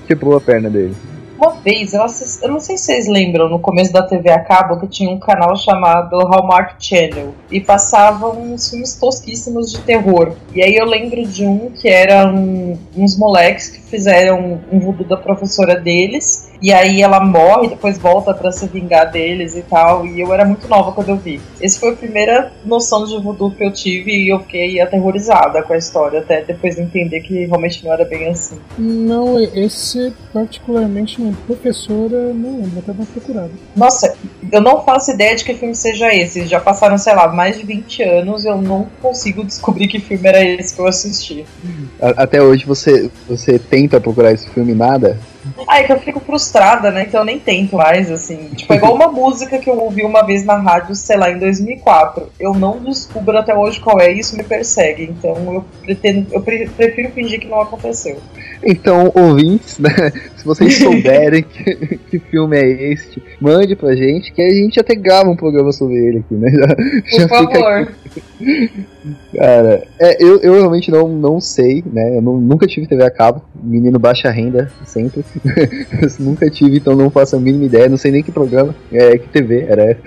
[0.07, 0.93] quebrou a perna dele.
[1.43, 2.05] Uma vez, eu,
[2.41, 5.19] eu não sei se vocês lembram, no começo da TV a cabo, que tinha um
[5.19, 7.33] canal chamado Hallmark Channel.
[7.51, 10.33] E passavam uns filmes tosquíssimos de terror.
[10.53, 15.15] E aí eu lembro de um que eram uns moleques que fizeram um voodoo da
[15.15, 16.49] professora deles.
[16.59, 20.07] E aí ela morre, depois volta para se vingar deles e tal.
[20.07, 21.39] E eu era muito nova quando eu vi.
[21.61, 25.73] Esse foi a primeira noção de voodoo que eu tive e eu fiquei aterrorizada com
[25.73, 28.57] a história, até depois entender que realmente não era bem assim.
[28.79, 31.33] Não, esse particularmente não.
[31.33, 33.51] Professora, não lembro, até dar procurado.
[33.75, 34.15] Nossa,
[34.51, 36.47] eu não faço ideia de que filme seja esse.
[36.47, 40.27] Já passaram, sei lá, mais de 20 anos e eu não consigo descobrir que filme
[40.27, 41.45] era esse que eu assisti.
[42.01, 45.17] Até hoje você, você tenta procurar esse filme nada?
[45.67, 47.03] Ah, é que eu fico frustrada, né?
[47.03, 48.49] Então eu nem tento mais, assim.
[48.55, 51.39] Tipo, é igual uma música que eu ouvi uma vez na rádio, sei lá, em
[51.39, 52.29] 2004.
[52.39, 55.03] Eu não descubro até hoje qual é e isso me persegue.
[55.03, 58.17] Então eu, pretendo, eu pre prefiro fingir que não aconteceu.
[58.65, 59.89] Então, ouvintes, né?
[60.37, 64.95] Se vocês souberem que, que, filme é este, mande pra gente, que a gente até
[64.95, 66.49] grava um programa sobre ele aqui, né?
[66.49, 67.93] Já, Por já favor.
[69.35, 72.17] Cara, é, eu, eu realmente não, não sei, né?
[72.17, 75.23] Eu não, nunca tive TV a cabo, menino baixa renda, sempre.
[76.19, 79.27] nunca tive, então não faço a mínima ideia, não sei nem que programa, é, que
[79.29, 80.01] TV era essa.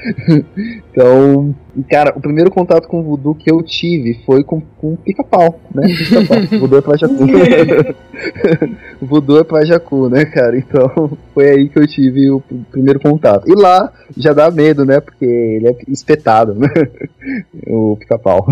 [1.76, 5.60] então, cara, o primeiro contato com o voodoo que eu tive foi com, com pica-pau,
[5.74, 5.86] né?
[5.92, 6.58] Pica-pau.
[6.58, 7.26] voodoo é pra Jacu.
[9.02, 10.56] voodoo é pra Jacu, né, cara?
[10.56, 13.48] Então, foi aí que eu tive o primeiro contato.
[13.48, 15.00] E lá já dá medo, né?
[15.00, 16.68] Porque ele é espetado, né?
[17.66, 18.46] o pica-pau.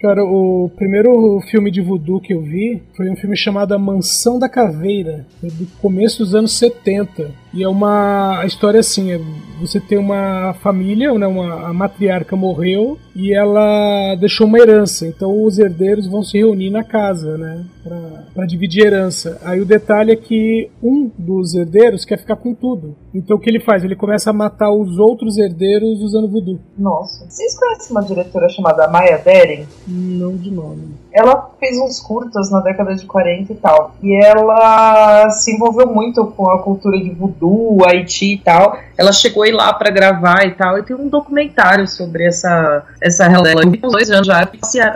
[0.00, 4.38] Cara, o primeiro filme de voodoo que eu vi foi um filme chamado A Mansão
[4.38, 7.30] da Caveira, do começo dos anos 70.
[7.52, 9.20] E é uma a história assim, é,
[9.60, 12.69] você tem uma família, né, uma, a matriarca morreu
[13.14, 15.06] e ela deixou uma herança.
[15.06, 19.38] Então os herdeiros vão se reunir na casa, né, para dividir herança.
[19.44, 22.96] Aí o detalhe é que um dos herdeiros quer ficar com tudo.
[23.14, 23.82] Então o que ele faz?
[23.82, 26.58] Ele começa a matar os outros herdeiros usando voodoo.
[26.78, 27.26] Nossa.
[27.28, 29.66] Vocês conhecem uma diretora chamada Maya Deren?
[29.86, 30.94] Não de nome.
[31.12, 33.94] Ela fez uns curtas na década de 40 e tal.
[34.02, 38.78] E ela se envolveu muito com a cultura de voodoo, Haiti e tal.
[38.96, 40.78] Ela chegou a ir lá para gravar e tal.
[40.78, 43.70] E tem um documentário sobre essa, essa relação.
[43.82, 44.48] Uns dois já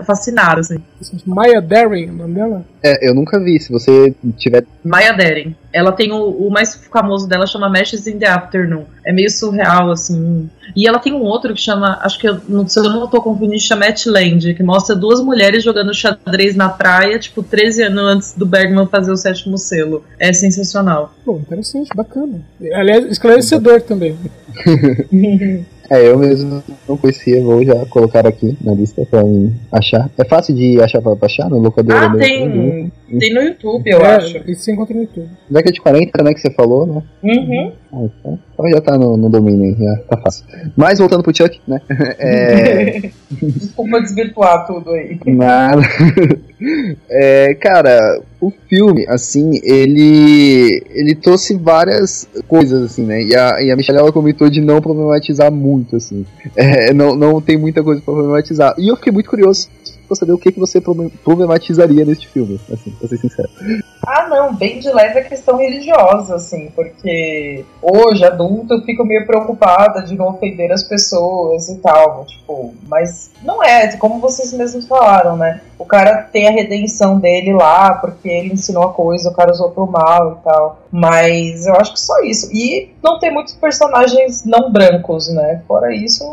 [0.04, 0.80] fascinado, assim.
[1.26, 2.64] Maya Deren, o nome dela?
[2.84, 3.58] É, eu nunca vi.
[3.58, 4.66] Se você tiver.
[4.84, 5.56] Maya Deren.
[5.72, 8.84] Ela tem o, o mais famoso dela, chama Meshes in the Afternoon.
[9.04, 10.48] É meio surreal, assim.
[10.76, 13.60] E ela tem um outro que chama, acho que eu, se eu não tô confundindo,
[13.60, 18.44] chama Land, que mostra duas mulheres jogando xadrez na praia, tipo, 13 anos antes do
[18.44, 20.04] Bergman fazer o sétimo selo.
[20.18, 21.14] É sensacional.
[21.24, 22.40] Pô, interessante, bacana.
[22.74, 24.16] Aliás, esclarecedor também.
[25.90, 30.10] É, eu mesmo não conhecia, vou já colocar aqui na lista pra mim achar.
[30.18, 31.94] É fácil de achar pra baixar no locador?
[31.94, 34.38] Ah, tem, tem no YouTube, eu é, acho.
[34.50, 35.28] Isso você encontra no YouTube.
[35.48, 37.02] Década de 40, né, que você falou, né?
[37.22, 37.72] Uhum.
[37.94, 40.44] Ah, então, então já tá no, no domínio, já tá fácil.
[40.76, 41.80] Mas voltando pro Chuck, né?
[42.18, 43.10] É...
[43.30, 45.18] Desculpa desvirtuar tudo aí.
[45.26, 45.82] Nada.
[47.10, 53.22] É, cara, o filme, assim, ele ele trouxe várias coisas, assim, né?
[53.22, 56.24] E a, e a Michelle, ela comentou de não problematizar muito, assim.
[56.56, 58.74] É, não, não tem muita coisa pra problematizar.
[58.78, 59.68] E eu fiquei muito curioso
[60.06, 63.48] pra saber o que, que você problematizaria neste filme, assim, pra ser sincero.
[64.06, 69.26] Ah, não, bem de leve a questão religiosa, assim, porque hoje, adulto, eu fico meio
[69.26, 74.86] preocupada de não ofender as pessoas e tal, tipo, mas não é, como vocês mesmos
[74.86, 75.60] falaram, né?
[75.78, 79.70] O cara tem a redenção dele lá, porque ele ensinou a coisa, o cara usou
[79.70, 80.78] pro mal e tal.
[80.90, 82.48] Mas eu acho que só isso.
[82.52, 85.62] E não tem muitos personagens não brancos, né?
[85.66, 86.24] Fora isso,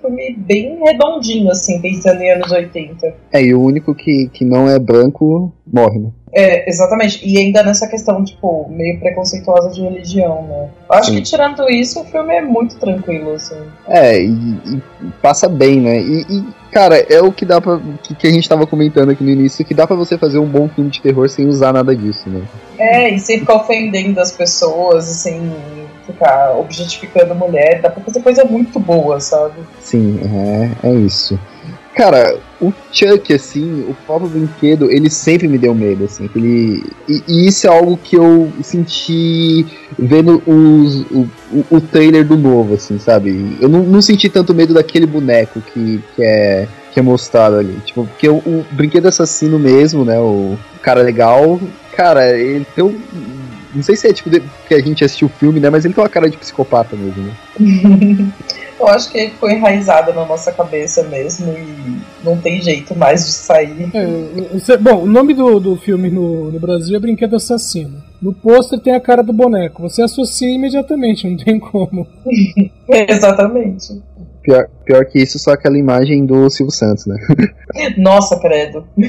[0.00, 3.14] filme bem redondinho, assim, pensando em anos 80.
[3.32, 6.10] É, e o único que, que não é branco morre, né?
[6.32, 7.20] É, exatamente.
[7.22, 10.68] E ainda nessa questão, tipo, meio preconceituosa de religião, né?
[10.88, 11.16] Eu acho Sim.
[11.16, 13.60] que tirando isso, o filme é muito tranquilo, assim.
[13.86, 14.82] É, e, e
[15.20, 16.00] passa bem, né?
[16.00, 17.78] E, e, cara, é o que dá pra.
[18.02, 20.46] Que, que, a gente tava comentando aqui no início, que dá pra você fazer um
[20.46, 22.42] bom filme de terror sem usar nada disso, né?
[22.78, 25.52] É, e sem ficar ofendendo as pessoas, sem
[26.06, 29.54] ficar objetificando mulher, dá pra fazer coisa muito boa, sabe?
[29.80, 30.18] Sim,
[30.82, 31.38] é, é isso.
[31.94, 36.30] Cara, o Chuck, assim, o próprio brinquedo, ele sempre me deu medo, assim.
[36.34, 39.66] Ele, e, e isso é algo que eu senti
[39.98, 41.28] vendo os, o,
[41.68, 43.56] o, trailer do novo, assim, sabe?
[43.60, 47.74] Eu não, não senti tanto medo daquele boneco que, que é que é mostrado ali.
[47.86, 50.18] Tipo, porque o, o brinquedo assassino mesmo, né?
[50.18, 51.58] O cara legal,
[51.96, 53.00] cara, ele tem um
[53.74, 54.28] não sei se é tipo
[54.68, 55.70] que a gente assistiu o filme, né?
[55.70, 57.32] Mas ele tem uma cara de psicopata mesmo, né?
[58.78, 63.24] Eu acho que ele ficou enraizado na nossa cabeça mesmo e não tem jeito mais
[63.24, 63.90] de sair.
[63.94, 68.02] É, bom, o nome do, do filme no, no Brasil é Brinquedo Assassino.
[68.20, 69.82] no pôster tem a cara do boneco.
[69.82, 72.06] Você associa imediatamente, não tem como.
[72.88, 74.02] Exatamente.
[74.42, 77.16] Pior, pior que isso, só aquela imagem do Silvio Santos, né?
[77.96, 78.84] Nossa, credo.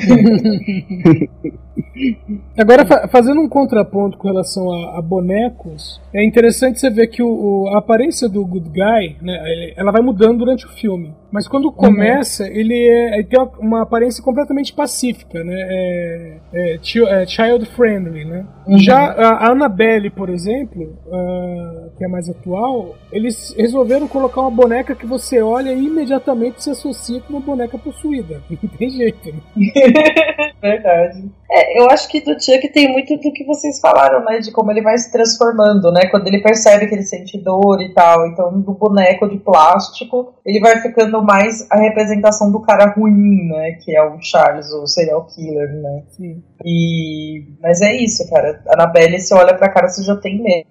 [2.58, 7.22] Agora, fa- fazendo um contraponto com relação a, a bonecos, é interessante você ver que
[7.22, 11.14] o, o- a aparência do Good Guy, né, ele- ela vai mudando durante o filme.
[11.32, 15.56] Mas quando começa, ele, é, ele tem uma, uma aparência completamente pacífica, né?
[15.58, 16.80] É, é
[17.24, 18.46] é child friendly, né?
[18.78, 24.94] Já a Annabelle, por exemplo, ah, que é mais atual, eles resolveram colocar uma boneca
[24.94, 28.42] que você olha e imediatamente se associa com uma boneca possuída.
[28.50, 29.42] Não tem jeito, né?
[30.62, 31.32] Verdade.
[31.56, 34.40] É, eu acho que do Chuck tem muito do que vocês falaram, né?
[34.40, 36.08] De como ele vai se transformando, né?
[36.08, 38.26] Quando ele percebe que ele sente dor e tal.
[38.26, 43.74] Então, do boneco de plástico, ele vai ficando mais a representação do cara ruim, né?
[43.84, 46.02] Que é o Charles, o serial killer, né?
[46.10, 46.42] Sim.
[46.66, 47.44] E...
[47.62, 48.60] Mas é isso, cara.
[48.70, 50.66] A Annabelle, você olha pra cara, você já tem medo.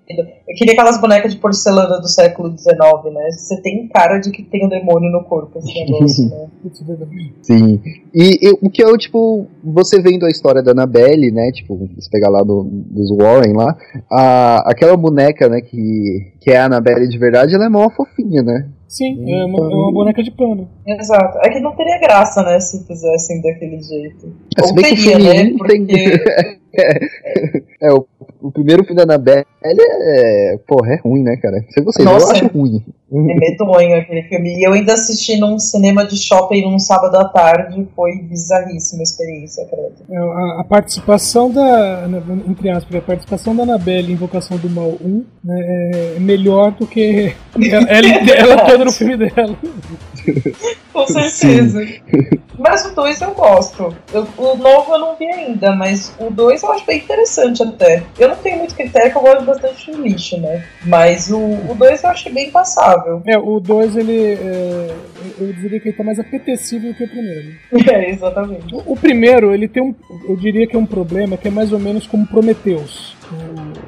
[0.48, 2.74] Eu queria aquelas bonecas de porcelana do século XIX,
[3.14, 3.30] né?
[3.30, 6.48] Você tem cara de que tem um demônio no corpo, esse negócio, né?
[6.64, 7.42] É.
[7.42, 7.80] Sim.
[8.12, 11.50] E, e o que eu, tipo, você vendo a história da Annabelle, né?
[11.52, 13.76] Tipo, se pegar lá do, dos Warren lá,
[14.10, 18.42] a, aquela boneca, né, que, que é a Annabelle de verdade, ela é mó fofinha,
[18.42, 18.68] né?
[18.88, 20.68] Sim, é uma, é uma boneca de pano.
[20.86, 21.38] Exato.
[21.42, 24.32] É que não teria graça, né, se fizessem daquele jeito.
[24.58, 25.54] É, se Ou bem que o teria, filme né?
[25.54, 26.62] um tem- Porque
[27.82, 28.06] É, o,
[28.42, 30.58] o primeiro filme da Annabelle é.
[30.66, 31.64] Porra, é ruim, né, cara?
[31.70, 32.32] Se vocês eu Nossa.
[32.32, 32.84] acho ruim.
[33.12, 34.58] é medonho aquele filme.
[34.58, 37.86] E eu ainda assisti num cinema de shopping num sábado à tarde.
[37.94, 39.94] Foi bizarríssima a experiência, credo.
[40.10, 42.08] É, A, a participação da.
[42.48, 46.86] Entre aspas, a participação da Annabelle em Invocação do Mal 1 né, é melhor do
[46.86, 47.34] que
[47.70, 49.56] ela, ela, ela toda no filme dela.
[50.92, 51.80] Com certeza.
[52.58, 53.94] Mas o 2 eu gosto.
[54.12, 58.02] Eu- o novo eu não vi ainda, mas o 2 eu acho bem interessante até.
[58.18, 60.64] Eu não tenho muito critério, que eu gosto bastante de lixo, né?
[60.84, 63.22] Mas o 2 eu achei bem passável.
[63.26, 64.34] É, o 2 ele.
[64.34, 64.94] é,
[65.40, 67.52] eu diria que ele tá mais apetecível que o primeiro.
[67.92, 68.74] É, exatamente.
[68.74, 69.94] O, o primeiro, ele tem um.
[70.28, 73.16] Eu diria que é um problema que é mais ou menos como Prometheus.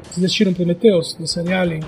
[0.03, 1.83] Vocês assistiram Prometheus, da série Alien?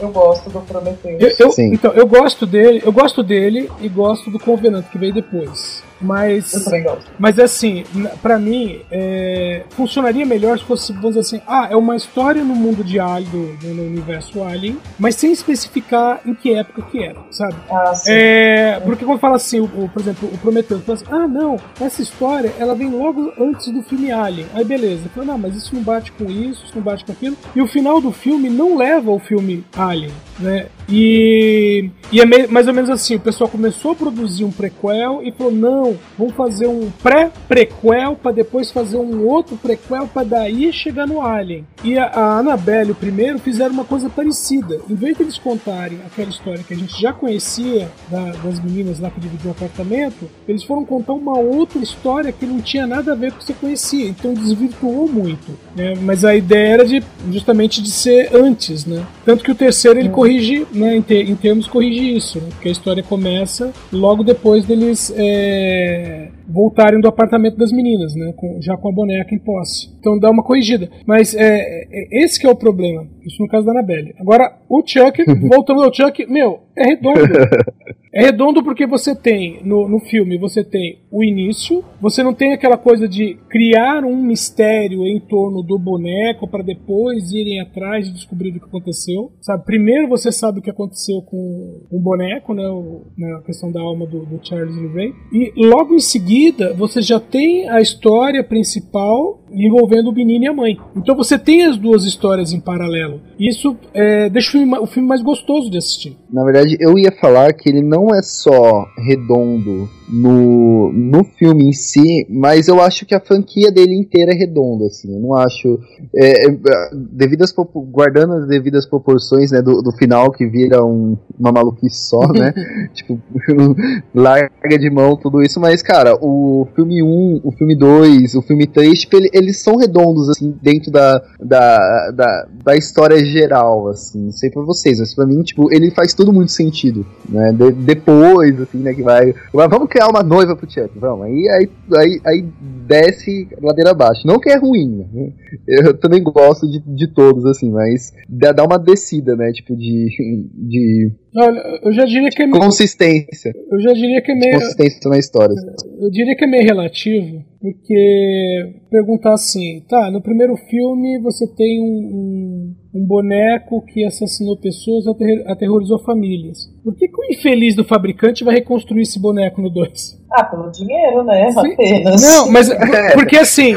[0.00, 1.20] Eu gosto do Prometheus.
[1.38, 1.72] Eu, eu- Sim.
[1.72, 5.82] então, eu gosto dele, eu gosto dele e gosto do Covenant que veio depois.
[6.00, 6.52] Mas.
[6.52, 7.10] Eu também gosto.
[7.18, 7.84] Mas assim,
[8.22, 12.54] pra mim, é, funcionaria melhor se fosse, vamos dizer assim, ah, é uma história no
[12.54, 13.28] mundo de Alien,
[13.60, 17.54] do- no universo Alien, mas sem especificar em que época que era, sabe?
[17.70, 18.10] Ah, sim.
[18.12, 21.56] É, porque quando fala assim, o, o- por exemplo, o Prometheus, fala assim, ah, não,
[21.80, 24.46] essa história, ela vem logo antes do filme Alien.
[24.54, 27.36] Aí beleza, fala, não, mas isso não bate com isso, isso não bate com aquilo.
[27.54, 30.66] E o final do filme não leva ao filme Alien, né?
[30.88, 35.32] E, e é mais ou menos assim, o pessoal começou a produzir um prequel e
[35.32, 41.06] falou, não, vamos fazer um pré-prequel para depois fazer um outro prequel para daí chegar
[41.06, 41.64] no Alien.
[41.82, 44.80] E a, a Annabelle, o primeiro, fizeram uma coisa parecida.
[44.88, 48.98] Em vez de eles contarem aquela história que a gente já conhecia da- das meninas
[49.00, 53.12] lá que dividiam o apartamento, eles foram contar uma outra história que não tinha nada
[53.12, 54.08] a ver com o que você conhecia.
[54.08, 55.56] Então desvirtuou muito.
[55.74, 55.94] né?
[56.00, 59.04] Mas a ideia era de justamente de ser antes, né?
[59.24, 62.48] Tanto que o terceiro ele corrige, né, em, ter- em termos corrige isso, né?
[62.50, 68.32] porque a história começa logo depois deles é, voltarem do apartamento das meninas, né?
[68.36, 69.88] com- já com a boneca em posse.
[69.98, 70.88] Então dá uma corrigida.
[71.06, 71.58] Mas é,
[71.90, 73.06] é- esse que é o problema.
[73.24, 74.14] Isso no caso da Annabelle.
[74.18, 77.20] Agora, o Chuck, voltando ao Chuck, meu, é redondo.
[78.14, 82.54] É redondo porque você tem, no, no filme, você tem o início, você não tem
[82.54, 88.14] aquela coisa de criar um mistério em torno do boneco para depois irem atrás de
[88.14, 89.32] descobrir o que aconteceu.
[89.42, 89.66] Sabe?
[89.66, 92.66] Primeiro você sabe o que aconteceu com o boneco, né?
[92.66, 95.12] O, né, a questão da alma do, do Charles Ray.
[95.30, 96.35] E logo em seguida
[96.76, 100.76] você já tem a história principal envolvendo o menino e a mãe.
[100.96, 103.20] Então você tem as duas histórias em paralelo.
[103.38, 106.16] Isso é, deixa o filme, o filme mais gostoso de assistir.
[106.30, 111.72] Na verdade, eu ia falar que ele não é só redondo no, no filme em
[111.72, 115.12] si, mas eu acho que a franquia dele inteira é redonda, assim.
[115.14, 115.78] Eu não acho.
[116.14, 116.58] é, é,
[116.94, 117.54] devidas,
[117.90, 122.52] guardando as devidas proporções né, do, do final, que vira um- uma maluquice só, né?
[122.94, 123.18] tipo,
[124.14, 128.66] larga de mão tudo isso, mas, cara, o filme 1, o filme 2, o filme
[128.66, 134.24] 3, tipo, ele- eles são redondos, assim, dentro da, da, da, da história geral, assim.
[134.24, 137.52] Não sei pra vocês, mas pra mim, tipo, ele faz tudo muito sentido, né?
[137.52, 139.34] De- depois, assim, né, que vai.
[139.52, 141.26] Vamos criar uma noiva pro Chuck, vamos.
[141.26, 142.44] Aí, aí, aí, aí
[142.86, 144.26] desce ladeira abaixo.
[144.26, 145.32] Não que é ruim, né?
[145.68, 149.50] Eu também gosto de, de todos, assim, mas dá, dá uma descida, né?
[149.52, 150.08] Tipo, de.
[150.54, 153.52] de Olha, eu já diria que é meio, Consistência.
[153.70, 155.54] eu já diria que é meio, Consistência na história.
[156.00, 161.80] eu diria que é meio relativo, porque perguntar assim, tá, no primeiro filme você tem
[161.82, 166.58] um, um, um boneco que assassinou pessoas, ater- aterrorizou famílias.
[166.82, 170.25] Por que, que o infeliz do fabricante vai reconstruir esse boneco no 2?
[170.30, 171.50] Ah, pelo dinheiro, né?
[171.52, 171.72] Sim.
[171.72, 172.22] Apenas.
[172.22, 173.74] Não, mas por- porque assim,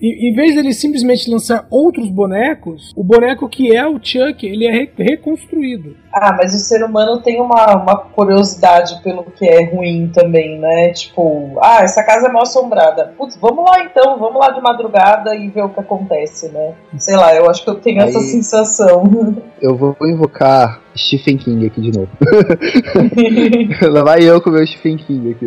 [0.00, 4.70] em, vez dele simplesmente lançar outros bonecos, o boneco que é o Chuck, ele é
[4.72, 5.94] re- reconstruído.
[6.12, 10.88] Ah, mas o ser humano tem uma, uma curiosidade pelo que é ruim também, né?
[10.90, 13.12] Tipo, ah, essa casa é mal assombrada.
[13.16, 16.72] Putz, vamos lá então, vamos lá de madrugada e ver o que acontece, né?
[16.98, 19.04] Sei lá, eu acho que eu tenho essa Aí- sensação.
[19.60, 22.08] Eu vou invocar Stephen King aqui de novo.
[23.92, 25.46] Lá vai eu com o meu Stephen King aqui.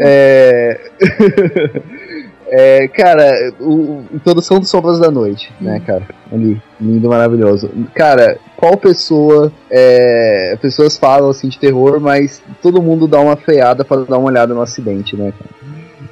[0.00, 0.80] É...
[2.48, 6.04] é, cara, o, Introdução dos Sombras da Noite, né, cara?
[6.32, 7.70] Ali, lindo, maravilhoso.
[7.94, 9.52] Cara, qual pessoa.
[9.70, 10.56] É...
[10.60, 14.54] Pessoas falam assim de terror, mas todo mundo dá uma freada para dar uma olhada
[14.54, 15.50] no acidente, né, cara?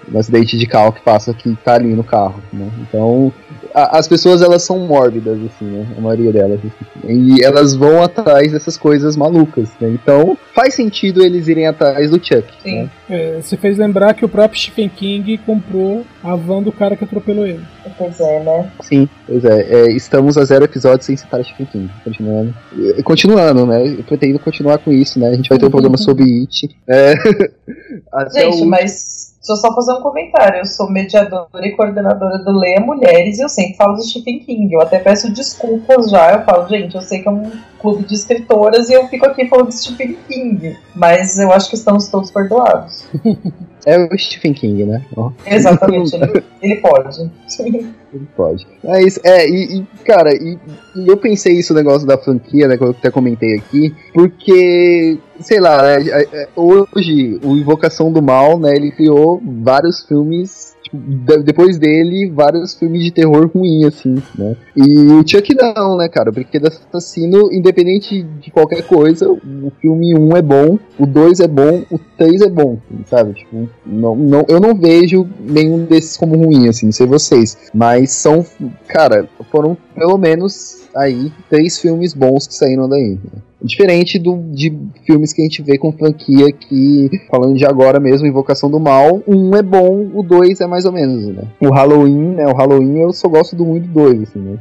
[0.06, 2.70] No acidente de carro que passa que tá ali no carro, né?
[2.80, 3.32] Então,
[3.74, 5.86] a- as pessoas elas são mórbidas, assim, né?
[5.96, 6.58] A maioria delas.
[6.60, 7.08] assim.
[7.36, 9.88] E elas vão atrás dessas coisas malucas, né?
[9.90, 12.44] Então, faz sentido eles irem atrás do Chuck.
[12.62, 12.82] Sim.
[12.82, 12.90] Né?
[13.10, 17.04] É, você fez lembrar que o próprio Stephen King comprou a van do cara que
[17.04, 17.60] atropelou ele.
[17.96, 18.70] Pois é, né?
[18.82, 21.90] Sim, pois é, é, Estamos a zero episódios sem citar Stephen King.
[22.04, 22.54] Continuando.
[22.76, 23.86] E- Continuando, né?
[23.86, 25.28] Eu pretendo continuar com isso, né?
[25.28, 26.76] A gente vai ter um programa sobre It.
[26.88, 27.14] É,
[28.12, 30.58] até Gente, o- mas deixa eu só fazer um comentário.
[30.58, 34.72] Eu sou mediadora e coordenadora do Leia Mulheres e eu sempre falo de Stephen King.
[34.72, 36.32] Eu até peço desculpas já.
[36.32, 39.46] Eu falo, gente, eu sei que é um clube de escritoras e eu fico aqui
[39.46, 40.76] falando de Stephen King.
[40.94, 43.06] Mas eu acho que estamos todos perdoados.
[43.86, 45.02] É o Stephen King, né?
[45.16, 45.30] Ó.
[45.46, 47.30] Exatamente, ele, ele pode.
[47.60, 48.66] Ele pode.
[48.84, 50.58] É, isso, é e, e, cara, e,
[50.96, 55.18] e eu pensei isso, o negócio da franquia, né, que eu até comentei aqui, porque,
[55.40, 60.74] sei lá, né, é- é- hoje, o Invocação do Mal, né, ele criou vários filmes,
[60.88, 65.96] tipo, de- depois dele, vários filmes de terror ruim, assim, né, e o Chuck não,
[65.96, 71.06] né, cara, porque do assassino, independente de qualquer coisa, o filme 1 é bom, o
[71.06, 75.84] 2 é bom, o 3 é bom, sabe, tipo, não, não, eu não vejo nenhum
[75.84, 78.44] desses como ruim, assim, não sei vocês, mas são,
[78.86, 83.18] cara, foram pelo menos aí três filmes bons que saíram daí.
[83.22, 83.42] né?
[83.62, 84.72] Diferente do, de
[85.04, 89.20] filmes que a gente vê com franquia que, falando de agora mesmo, Invocação do Mal,
[89.26, 91.42] um é bom, o dois é mais ou menos, né?
[91.60, 92.46] O Halloween, né?
[92.46, 94.58] O Halloween eu só gosto do um e do dois, assim, né?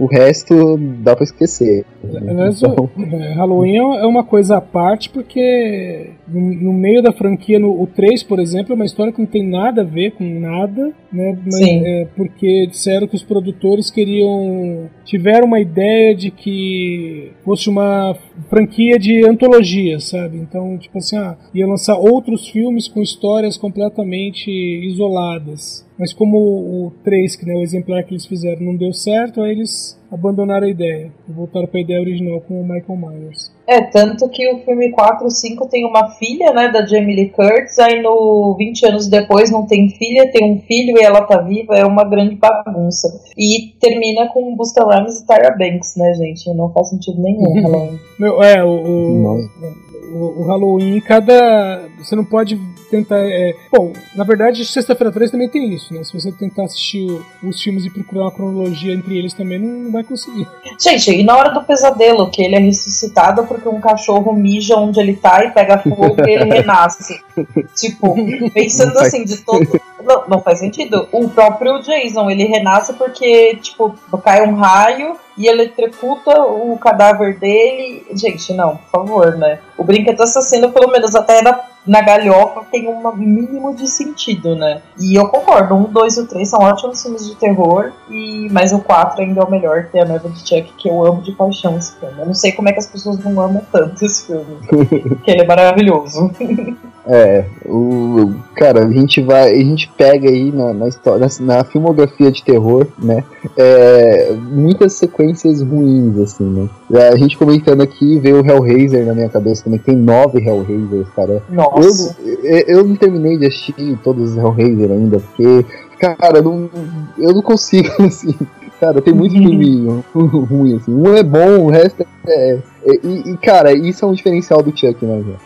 [0.00, 1.84] O resto dá pra esquecer.
[2.02, 2.50] né?
[2.50, 2.88] Então,
[3.20, 7.86] é, Halloween é uma coisa à parte, porque no, no meio da franquia, no, o
[7.86, 11.38] 3, por exemplo, é uma história que não tem nada a ver com nada, né?
[11.44, 11.82] Mas, Sim.
[11.84, 14.88] é, porque disseram que os produtores queriam.
[15.04, 18.16] tiveram uma ideia de que fosse uma
[18.48, 20.38] franquia de antologia, sabe?
[20.38, 25.86] Então, tipo assim, ah, ia lançar outros filmes com histórias completamente isoladas.
[26.00, 29.50] Mas como o 3, que né, o exemplar que eles fizeram, não deu certo, aí
[29.50, 33.52] eles abandonaram a ideia e voltaram para a ideia original com o Michael Myers.
[33.66, 37.28] É, tanto que o filme 4 e 5 tem uma filha, né, da Jamie Lee
[37.28, 41.42] Curtis, aí no 20 anos depois não tem filha, tem um filho e ela tá
[41.42, 43.20] viva, é uma grande bagunça.
[43.36, 46.52] E termina com Busta Rhymes e Tyra Banks, né, gente?
[46.54, 48.00] Não faz sentido nenhum, Halloween.
[48.18, 50.18] Meu, é, o, o, Não.
[50.18, 51.82] o, o Halloween, cada.
[51.98, 52.58] Você não pode
[52.90, 53.18] tentar.
[53.18, 56.04] é, bom, na verdade, Sexta-feira 3 também tem isso, né?
[56.04, 57.06] Se você tentar assistir
[57.42, 60.46] os filmes e procurar uma cronologia entre eles também, não vai conseguir.
[60.78, 65.00] Gente, e na hora do pesadelo, que ele é ressuscitado porque um cachorro mija onde
[65.00, 67.20] ele tá e pega fogo e ele renasce.
[67.74, 68.14] tipo,
[68.52, 69.80] pensando assim, de todo.
[70.02, 71.08] Não, não faz sentido.
[71.12, 78.06] O próprio Jason, ele renasce porque, tipo, cai um raio e eletrocuta o cadáver dele.
[78.12, 79.58] Gente, não, por favor, né?
[79.76, 84.82] O brinquedo assassino, pelo menos até na, na galhofa, tem um mínimo de sentido, né?
[84.98, 88.72] E eu concordo, um, dois e o três são ótimos filmes de terror, e mas
[88.72, 91.22] o 4 ainda é o melhor, que é a Noiva de Chuck, que eu amo
[91.22, 92.14] de paixão esse filme.
[92.18, 94.58] Eu não sei como é que as pessoas não amam tanto esse filme,
[95.08, 96.30] porque ele é maravilhoso.
[97.12, 101.64] É, o, cara, a gente vai, a gente pega aí na, na história, na, na
[101.64, 103.24] filmografia de terror, né,
[103.56, 106.68] é, muitas sequências ruins, assim, né.
[107.10, 111.42] A gente comentando aqui, veio o Hellraiser na minha cabeça também, tem nove Hellraisers, cara.
[111.50, 112.16] Nossa.
[112.24, 115.66] Eu, eu, eu não terminei de assistir todos os Hellraiser ainda, porque,
[115.98, 116.70] cara, não,
[117.18, 118.36] eu não consigo, assim.
[118.80, 120.94] Cara, tem muito filme ruim, assim.
[120.94, 122.58] Um é bom, o resto é.
[122.86, 125.38] é- e, e, cara, isso é um diferencial do Chuck, né, velho?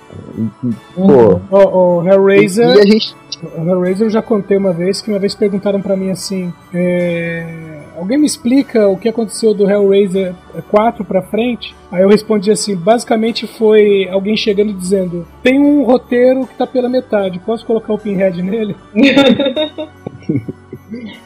[0.94, 1.40] Pô.
[1.50, 2.76] O, o Hellraiser.
[2.76, 3.16] E a gente.
[3.58, 7.80] O Hellraiser eu já contei uma vez que uma vez perguntaram pra mim assim: é,
[7.98, 10.32] alguém me explica o que aconteceu do Hellraiser
[10.70, 11.74] 4 pra frente?
[11.90, 16.68] Aí eu respondi assim: basicamente foi alguém chegando e dizendo: tem um roteiro que tá
[16.68, 18.76] pela metade, posso colocar o Pinhead nele?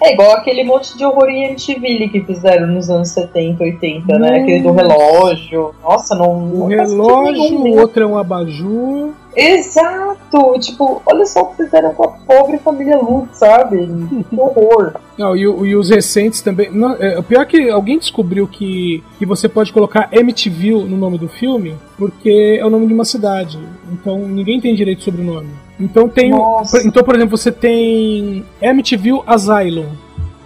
[0.03, 4.41] É igual aquele monte de horror em MTV que fizeram nos anos 70, 80, né?
[4.41, 5.75] Aquele do relógio.
[5.83, 6.31] Nossa, não.
[6.31, 7.77] O não relógio, nenhum.
[7.77, 9.11] o outro é um abajur.
[9.37, 10.59] Exato!
[10.59, 13.87] Tipo, olha só o que fizeram com a pobre família Lutz, sabe?
[14.29, 14.95] Que horror.
[15.17, 16.71] Não, e, e os recentes também.
[16.71, 20.97] Não, é, o pior é que alguém descobriu que, que você pode colocar MTV no
[20.97, 23.59] nome do filme, porque é o nome de uma cidade.
[23.93, 25.49] Então ninguém tem direito sobre o nome.
[25.79, 26.31] Então tem.
[26.31, 26.87] Nossa.
[26.87, 29.87] Então, por exemplo, você tem MTV Asylum.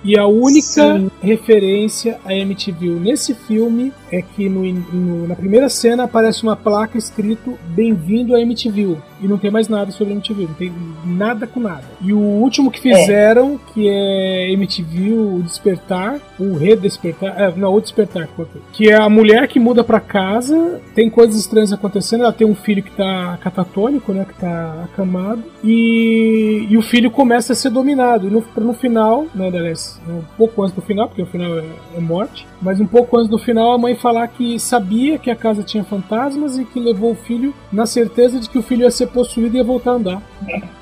[0.05, 1.11] E a única Sim.
[1.23, 6.97] referência a MTV nesse filme é que no no- na primeira cena aparece uma placa
[6.99, 8.97] escrito Bem-vindo a MTV.
[9.23, 10.73] E não tem mais nada sobre MTV, não tem
[11.07, 11.85] nada com nada.
[12.01, 17.81] E o último que fizeram, que é MTV o Despertar, o Redespertar, é, não, o
[17.81, 18.29] Despertar,
[18.73, 22.55] que é a mulher que muda pra casa, tem coisas estranhas acontecendo, ela tem um
[22.55, 27.71] filho que tá catatônico, né, que tá acamado, e, e o filho começa a ser
[27.71, 28.27] dominado.
[28.27, 31.65] E no, no final, né, aliás, um pouco antes do final, porque o final é,
[31.97, 35.37] é morte, mas um pouco antes do final a mãe falar que sabia que a
[35.37, 38.91] casa tinha fantasmas e que levou o filho na certeza de que o filho ia
[38.91, 40.23] ser possuído e ia voltar a andar.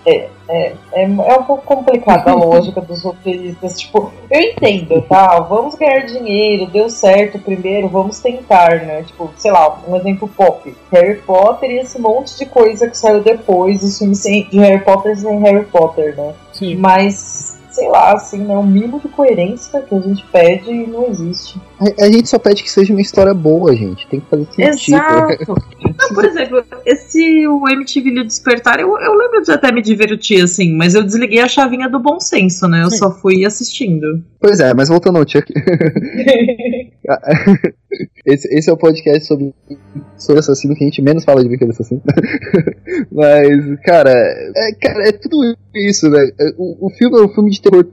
[0.07, 0.29] É,
[0.95, 3.79] é um pouco complicada a lógica dos roteiristas.
[3.79, 5.39] Tipo, eu entendo, tá?
[5.41, 9.03] Vamos ganhar dinheiro, deu certo primeiro, vamos tentar, né?
[9.03, 10.75] Tipo, sei lá, um exemplo pop.
[10.91, 14.83] Harry Potter e esse monte de coisa que saiu depois, os filmes sem- de Harry
[14.83, 16.33] Potter sem Harry Potter, né?
[16.53, 16.77] Sim.
[16.77, 18.57] Mas, sei lá, assim, né?
[18.57, 21.61] Um mínimo de coerência que a gente pede e não existe.
[21.79, 24.07] A, a gente só pede que seja uma história boa, gente.
[24.09, 24.97] Tem que fazer sentido.
[24.97, 25.55] Exato.
[26.01, 30.43] Não, por exemplo, esse o MTV Lhe Despertar, eu, eu lembro de até me divertir,
[30.43, 32.83] assim, mas eu desliguei a chavinha do bom senso, né?
[32.83, 32.97] Eu Sim.
[32.97, 34.25] só fui assistindo.
[34.41, 35.53] Pois é, mas voltando ao Chuck.
[38.25, 39.53] esse, esse é o podcast sobre,
[40.21, 42.03] sobre assassino que a gente menos fala de brinquedo assassino.
[43.11, 46.31] mas, cara, é, cara, é tudo isso, né?
[46.57, 47.87] O, o filme é um filme de terror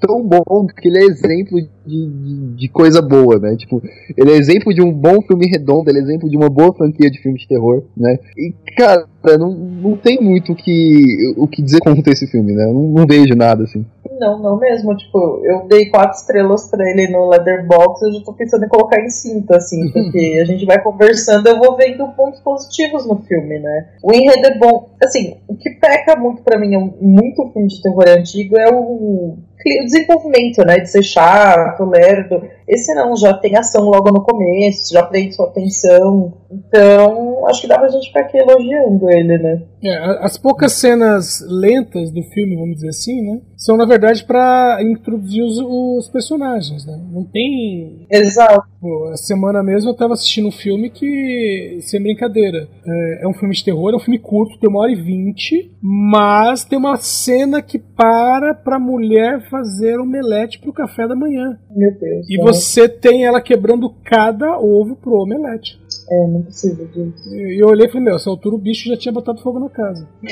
[0.00, 3.56] tão bom que ele é exemplo de, de, de coisa boa, né?
[3.56, 3.82] Tipo,
[4.16, 7.10] ele é exemplo de um bom filme redondo, ele é exemplo de uma boa franquia
[7.10, 8.18] de filme de terror, né?
[8.36, 9.06] E, cara,
[9.38, 12.64] não, não tem muito o que, o que dizer contra esse filme, né?
[12.64, 13.84] Eu não, não vejo nada, assim.
[14.18, 14.96] Não, não mesmo.
[14.96, 19.00] Tipo, eu dei quatro estrelas pra ele no Leatherbox, eu já tô pensando em colocar
[19.00, 23.58] em cinta, assim, porque a gente vai conversando, eu vou vendo pontos positivos no filme,
[23.58, 23.88] né?
[24.02, 24.90] O enredo é bom.
[25.02, 28.76] Assim, o que peca muito pra mim, em muito filme de terror antigo, é o,
[28.76, 30.78] o desenvolvimento, né?
[30.78, 32.42] De ser chato, lerdo.
[32.68, 36.32] Esse não, já tem ação logo no começo, já prende sua atenção.
[36.50, 39.62] Então, acho que dá pra gente ficar aqui elogiando ele, né?
[39.84, 43.40] É, as poucas cenas lentas do filme, vamos dizer assim, né?
[43.56, 47.00] São na verdade pra introduzir os, os personagens, né?
[47.12, 48.06] Não tem.
[48.10, 48.62] Exato.
[48.80, 53.32] Pô, a semana mesmo eu tava assistindo um filme que, sem brincadeira, é, é um
[53.34, 56.96] filme de terror, é um filme curto, tem uma hora e vinte, mas tem uma
[56.96, 61.58] cena que para pra mulher fazer omelete pro café da manhã.
[61.74, 62.26] Meu Deus.
[62.28, 62.36] E?
[62.52, 65.80] Você tem ela quebrando cada ovo pro omelete.
[66.10, 67.34] É, não precisa disso.
[67.34, 69.68] E eu olhei e falei, meu, essa altura o bicho já tinha botado fogo na
[69.68, 70.06] casa.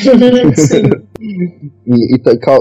[0.56, 0.82] Sim.
[1.20, 2.18] E, e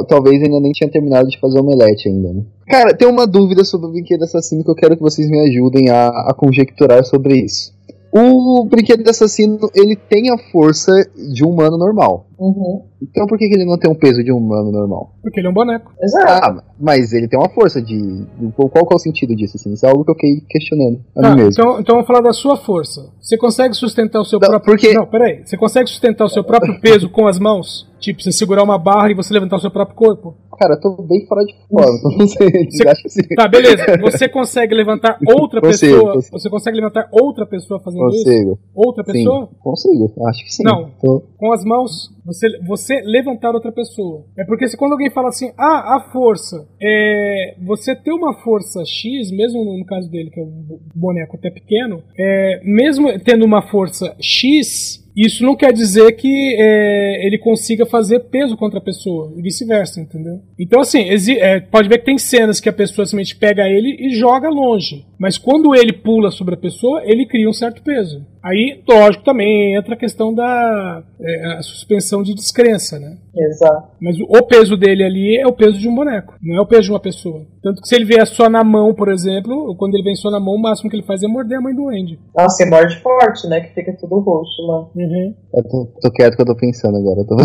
[0.07, 2.43] talvez ainda nem tinha terminado de fazer omelete ainda, né?
[2.68, 5.89] Cara, tem uma dúvida sobre o brinquedo assassino que eu quero que vocês me ajudem
[5.89, 7.74] a, a conjecturar sobre isso.
[8.12, 10.91] O brinquedo assassino, ele tem a força
[11.32, 12.26] de um humano normal.
[12.39, 12.82] Uhum.
[13.01, 15.14] Então por que, que ele não tem o peso de um humano normal?
[15.22, 15.91] Porque ele é um boneco.
[16.01, 16.60] Exato.
[16.60, 18.26] Ah, mas ele tem uma força de.
[18.55, 19.57] Qual que é o sentido disso?
[19.57, 19.74] Assim?
[19.74, 21.51] Isso é algo que eu fiquei questionando a Tá, mim mesmo.
[21.51, 23.10] então, então vamos falar da sua força.
[23.20, 24.74] Você consegue sustentar o seu Não, próprio.
[24.74, 25.41] porque- Não, peraí.
[25.45, 27.89] Você consegue sustentar o seu próprio peso com as mãos?
[28.00, 30.36] Tipo, você segurar uma barra e você levantar o seu próprio corpo?
[30.60, 32.50] Cara, eu tô bem fora de forma, não sei.
[32.70, 33.22] Você- Acho que sim.
[33.36, 33.86] Tá, beleza.
[34.02, 36.14] Você consegue levantar outra Consigo, pessoa.
[36.14, 36.39] consigo.
[36.39, 38.26] Você consegue levantar outra pessoa fazendo isso?
[38.26, 38.60] Consigo.
[38.76, 39.45] Outra pessoa?
[39.47, 40.14] Sim, consigo.
[40.28, 40.64] Acho que sim.
[40.64, 40.91] Não.
[41.02, 44.26] Tô- Com as mãos, você, você levantar outra pessoa.
[44.38, 48.84] É porque se quando alguém fala assim, ah, a força, é, você ter uma força
[48.86, 53.62] X, mesmo no caso dele, que é um boneco até pequeno, é, mesmo tendo uma
[53.62, 59.34] força X, isso não quer dizer que é, ele consiga fazer peso contra a pessoa,
[59.36, 60.41] e vice-versa, entendeu?
[60.57, 61.09] Então, assim,
[61.39, 65.05] é, pode ver que tem cenas que a pessoa simplesmente pega ele e joga longe.
[65.20, 68.26] Mas quando ele pula sobre a pessoa, ele cria um certo peso.
[68.44, 73.18] Aí, lógico, também entra a questão da é, a suspensão de descrença, né?
[73.36, 73.90] Exato.
[74.02, 76.84] Mas o, peso dele ali é o peso de um boneco, não é o peso
[76.84, 77.46] de uma pessoa.
[77.62, 80.40] Tanto que se ele vier só na mão, por exemplo, quando ele vem só na
[80.40, 82.20] mão, o máximo que ele faz é morder a mãe do Andy.
[82.36, 83.62] Nossa, e morde forte, né?
[83.62, 84.88] Que fica tudo roxo lá.
[84.96, 85.36] Uhum.
[85.54, 87.26] Eu tô, tô quieto que eu tô pensando agora.
[87.26, 87.36] Tô...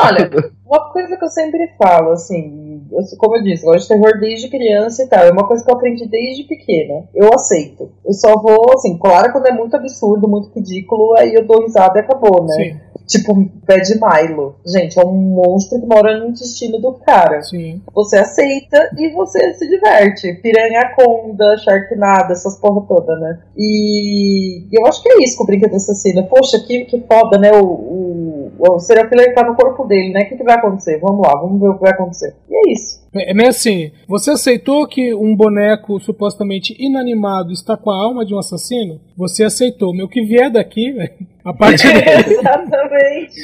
[0.00, 0.30] Olha,
[0.64, 4.18] uma coisa que eu sempre falo, assim, eu, como eu disse, eu gosto de terror
[4.18, 5.24] desde criança e tal.
[5.24, 7.04] É uma coisa que eu aprendi desde pequena.
[7.14, 7.90] Eu aceito.
[8.04, 11.98] Eu só vou, assim, claro, quando é muito absurdo, muito ridículo, aí eu dou risada
[11.98, 12.54] e acabou, né?
[12.54, 12.80] Sim.
[13.06, 14.56] Tipo, pé de Milo.
[14.66, 17.40] Gente, é um monstro que mora no intestino do cara.
[17.42, 17.80] Sim.
[17.94, 20.34] Você aceita e você se diverte.
[20.42, 23.38] Piranha Conda, Sharknado, essas porra toda, né?
[23.56, 26.26] E eu acho que é isso com o brinquedo assassino.
[26.26, 27.52] Poxa, que, que foda, né?
[27.52, 30.22] O, o, o serial killer tá no corpo dele, né?
[30.22, 30.98] O que, que vai acontecer?
[30.98, 32.34] Vamos lá, vamos ver o que vai acontecer.
[32.50, 33.06] E é isso.
[33.14, 38.34] É meio assim, você aceitou que um boneco supostamente inanimado está com a alma de
[38.34, 39.00] um assassino?
[39.16, 39.94] Você aceitou.
[39.94, 41.12] Meu, que vier daqui, velho,
[41.46, 42.24] a partir daí...
[42.38, 43.34] Exatamente.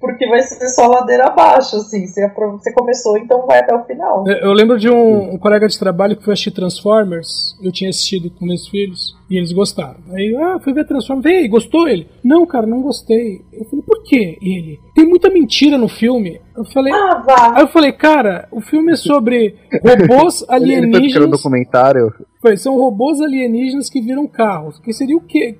[0.00, 2.06] Porque vai ser só ladeira abaixo, assim.
[2.06, 2.28] Você,
[2.72, 4.24] começou, então vai até o final.
[4.26, 7.56] Eu eu lembro de um, um colega de trabalho que foi assistir Transformers.
[7.62, 9.96] Eu tinha assistido com meus filhos e eles gostaram.
[10.12, 11.24] Aí, ah, fui ver Transformers.
[11.24, 12.08] Vem aí, gostou ele?
[12.24, 13.40] Não, cara, não gostei.
[13.52, 14.38] Eu falei, por quê?
[14.40, 16.40] E ele, tem muita mentira no filme.
[16.56, 17.52] Eu falei, Ah, vá.
[17.56, 21.30] aí eu falei, cara, o filme é sobre robôs Ele, ele foi alienígenas.
[21.30, 22.12] documentário.
[22.40, 24.78] Foi, são robôs alienígenas que viram carros.
[24.78, 25.56] Que seria o quê?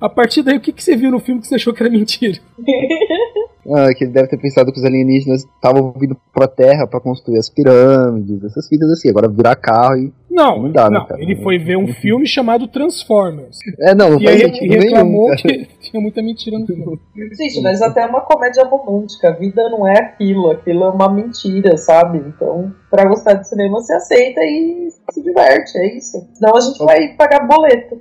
[0.00, 1.92] A partir daí, o que, que você viu no filme que você achou que era
[1.92, 2.38] mentira?
[3.64, 7.38] Ah, que ele deve ter pensado que os alienígenas estavam vindo pra Terra pra construir
[7.38, 9.08] as pirâmides, essas coisas assim.
[9.08, 10.12] Agora virar carro e.
[10.32, 11.06] Não, Não dá, né, não.
[11.06, 11.20] cara?
[11.22, 13.58] Ele foi ver um filme chamado Transformers.
[13.80, 15.36] É, não, não E faz aí sentido e reclamou nenhum.
[15.36, 16.98] que tinha muita mentira no filme.
[17.36, 19.28] Gente, mas até é uma comédia romântica.
[19.28, 20.50] A vida não é aquilo.
[20.50, 22.18] Aquilo é uma mentira, sabe?
[22.18, 25.76] Então, pra gostar de cinema, você aceita e se diverte.
[25.78, 26.26] É isso.
[26.32, 28.00] Senão a gente vai pagar boleto.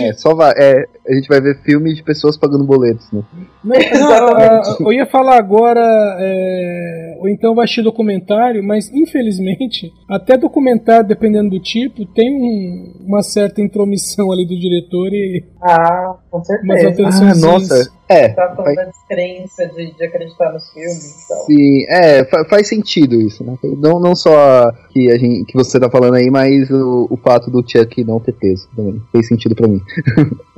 [0.00, 0.52] É, só vai.
[0.56, 3.22] É, a gente vai ver filme de pessoas pagando boletos, né?
[3.62, 4.80] Não, não, Exatamente.
[4.82, 5.80] eu ia falar agora,
[6.18, 12.92] é, ou então vai assistir documentário, mas infelizmente, até documentário, dependendo do tipo, tem um-
[13.06, 16.88] uma certa intromissão ali do diretor e Ah, com certeza.
[16.88, 17.42] alterações.
[17.44, 17.98] Ah, nossa.
[18.10, 21.24] É, Tá falando faz, da descrença de, de acreditar nos filmes.
[21.26, 21.36] Então.
[21.44, 23.54] sim, é fa- faz sentido isso, né?
[23.62, 27.50] Não, não só que, a gente, que você tá falando aí, mas o, o fato
[27.50, 28.98] do Chuck não ter peso também.
[29.12, 29.82] Fez sentido pra mim.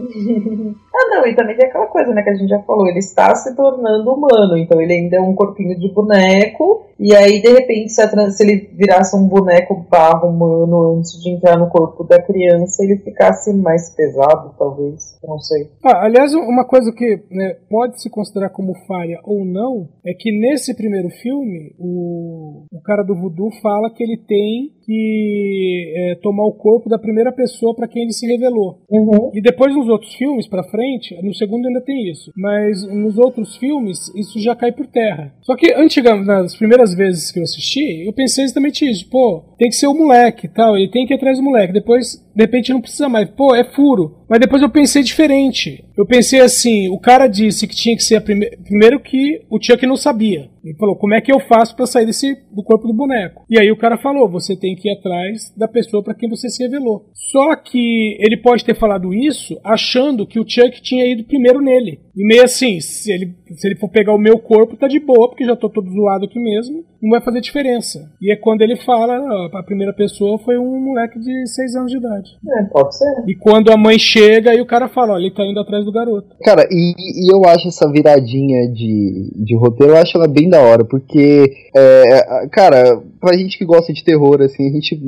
[0.94, 3.34] ah, não, e também tem aquela coisa, né, que a gente já falou, ele está
[3.34, 7.92] se tornando humano, então ele ainda é um corpinho de boneco, e aí, de repente,
[7.92, 12.20] se, trans- se ele virasse um boneco barro humano antes de entrar no corpo da
[12.20, 15.70] criança, ele ficasse mais pesado, talvez, não sei.
[15.82, 20.30] Ah, aliás, uma coisa que né, pode se considerar como falha ou não é que
[20.30, 26.44] nesse primeiro filme o, o cara do voodoo fala que ele tem que é, tomar
[26.44, 28.80] o corpo da primeira pessoa para quem ele se revelou.
[28.90, 29.30] Uhum.
[29.32, 33.56] E depois nos outros filmes pra frente, no segundo ainda tem isso, mas nos outros
[33.56, 35.32] filmes isso já cai por terra.
[35.42, 39.68] Só que antigamente, nas primeiras vezes que eu assisti, eu pensei exatamente isso, pô, tem
[39.68, 41.72] que ser o moleque, tal, ele tem que ir atrás do moleque.
[41.72, 44.16] Depois, de repente não precisa mais, pô, é furo.
[44.30, 45.84] Mas depois eu pensei diferente.
[45.98, 49.60] Eu pensei assim, o cara disse que tinha que ser a primeira, primeiro que o
[49.60, 50.48] Chuck não sabia.
[50.62, 53.44] Ele falou, como é que eu faço pra sair desse do corpo do boneco?
[53.50, 56.48] E aí o cara falou, você tem que ir atrás da pessoa pra quem você
[56.48, 57.06] se revelou.
[57.12, 61.98] Só que ele pode ter falado isso achando que o Chuck tinha ido primeiro nele.
[62.16, 65.28] E meio assim, se ele, se ele for pegar o meu corpo, tá de boa,
[65.28, 68.10] porque já tô todo zoado aqui mesmo, não vai fazer diferença.
[68.20, 71.90] E é quando ele fala, ó, a primeira pessoa foi um moleque de 6 anos
[71.90, 72.30] de idade.
[72.58, 73.24] É, pode ser.
[73.26, 75.92] E quando a mãe chega, aí o cara fala, ó, ele tá indo atrás do
[75.92, 76.36] garoto.
[76.42, 80.60] Cara, e, e eu acho essa viradinha de, de roteiro, eu acho ela bem da
[80.60, 85.00] hora, porque, é, cara, pra gente que gosta de terror, assim, a gente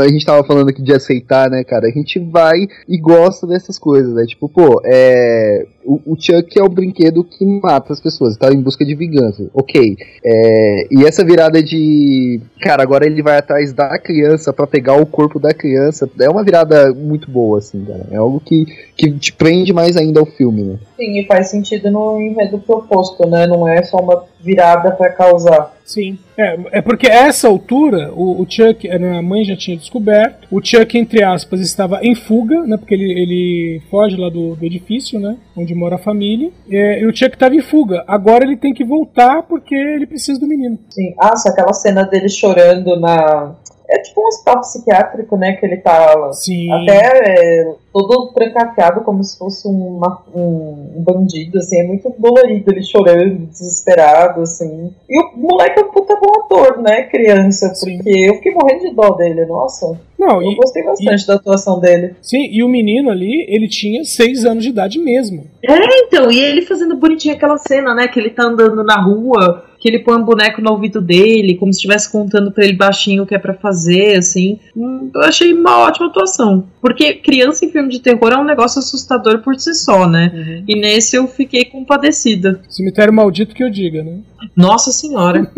[0.00, 2.58] a gente tava falando aqui de aceitar, né, cara, a gente vai
[2.88, 7.44] e gosta dessas coisas, né, tipo, pô, é, o, o Chuck é o brinquedo que
[7.44, 12.82] mata as pessoas, tá em busca de vingança, ok, é, e essa virada de, cara,
[12.82, 16.92] agora ele vai atrás da criança pra pegar o corpo da criança, é uma virada
[16.92, 18.66] muito boa, assim, cara, é algo que,
[18.96, 20.78] que te prende mais ainda ao filme, né.
[20.96, 23.46] Sim, e faz sentido no enredo proposto, né?
[23.46, 25.72] Não é só uma virada pra causar.
[25.84, 26.18] Sim.
[26.38, 30.64] É, é porque a essa altura, o, o Chuck, a mãe já tinha descoberto, o
[30.64, 32.76] Chuck, entre aspas, estava em fuga, né?
[32.76, 35.36] Porque ele, ele foge lá do, do edifício, né?
[35.56, 36.50] Onde mora a família.
[36.70, 38.04] É, e o Chuck estava em fuga.
[38.06, 40.78] Agora ele tem que voltar porque ele precisa do menino.
[40.90, 41.14] Sim.
[41.18, 43.54] Ah, só aquela cena dele chorando na.
[43.92, 45.52] É tipo um hospital psiquiátrico, né?
[45.52, 46.72] Que ele tá Sim.
[46.72, 47.20] até
[47.60, 51.78] é, todo trancafiado, como se fosse uma- um, um bandido, assim.
[51.80, 54.94] É muito dolorido ele chorando, desesperado, assim.
[55.08, 57.02] E o moleque é um puta bom ator, né?
[57.02, 57.98] Criança, Sim.
[57.98, 60.00] porque eu fiquei morrendo de dó dele, nossa.
[60.18, 62.14] Não, Eu e, gostei bastante da atuação dele.
[62.22, 65.44] sim, e o menino ali, ele tinha seis anos de idade mesmo.
[65.62, 68.06] Então, e ele fazendo bonitinho aquela cena, né?
[68.08, 71.72] Que ele tá andando na rua, que ele põe um boneco no ouvido dele, como
[71.72, 74.60] se estivesse contando pra ele baixinho o que é pra fazer, assim.
[74.76, 76.68] Hum, Eu achei uma ótima atuação.
[76.80, 80.62] Porque criança em filme de terror é um negócio assustador por si só, né?
[80.68, 82.60] E nesse eu fiquei compadecida.
[82.68, 84.20] Cemitério maldito que eu diga, né?
[84.54, 85.50] Nossa senhora.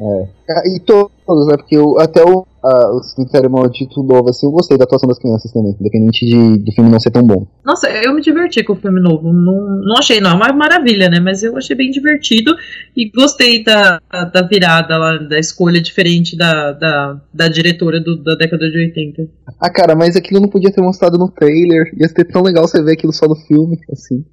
[0.00, 1.56] Ah, E todos, né?
[1.56, 5.18] Porque eu, até o, ah, o Cemitério Maldito novo, assim, eu gostei da atuação das
[5.18, 7.46] crianças também, independente de, do filme não ser tão bom.
[7.64, 9.32] Nossa, eu me diverti com o filme novo.
[9.32, 11.20] Não, não achei, não, é uma maravilha, né?
[11.20, 12.54] Mas eu achei bem divertido
[12.96, 18.34] e gostei da, da virada lá, da escolha diferente da, da, da diretora do- da
[18.34, 19.28] década de 80.
[19.60, 21.92] Ah, cara, mas aquilo não podia ter mostrado no trailer.
[21.98, 24.24] Ia ser tão legal você ver aquilo só no filme, assim.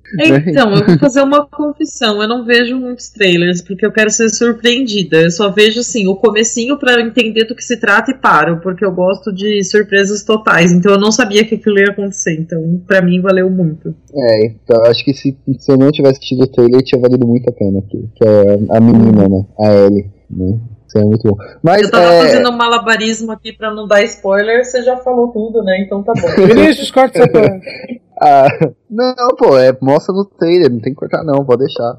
[0.47, 2.21] Então, eu vou fazer uma confissão.
[2.21, 5.21] Eu não vejo muitos trailers porque eu quero ser surpreendida.
[5.21, 8.85] Eu só vejo assim o comecinho pra entender do que se trata e paro, porque
[8.85, 10.71] eu gosto de surpresas totais.
[10.71, 12.39] Então eu não sabia que aquilo ia acontecer.
[12.39, 13.93] Então, pra mim valeu muito.
[14.13, 17.49] É, então acho que se, se eu não tivesse tido o trailer, tinha valido muito
[17.49, 17.81] a pena.
[17.81, 19.45] Que, que é a menina, né?
[19.59, 20.59] A Ellie, né?
[20.95, 21.37] É muito bom.
[21.61, 25.27] Mas, Eu tava é, fazendo um malabarismo aqui pra não dar spoiler, você já falou
[25.29, 25.83] tudo, né?
[25.85, 26.27] Então tá bom.
[26.47, 27.29] Vinícius, corta essa
[28.21, 28.47] ah,
[28.89, 31.97] não, pô, é, mostra no trailer, não tem que cortar não, pode deixar.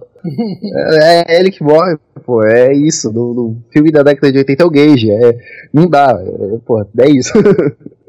[1.03, 3.12] é, é ele que morre, pô, é isso.
[3.12, 5.38] No, no filme da década de 80 é o Gage, é,
[5.72, 7.32] não dá, é, pô, é isso.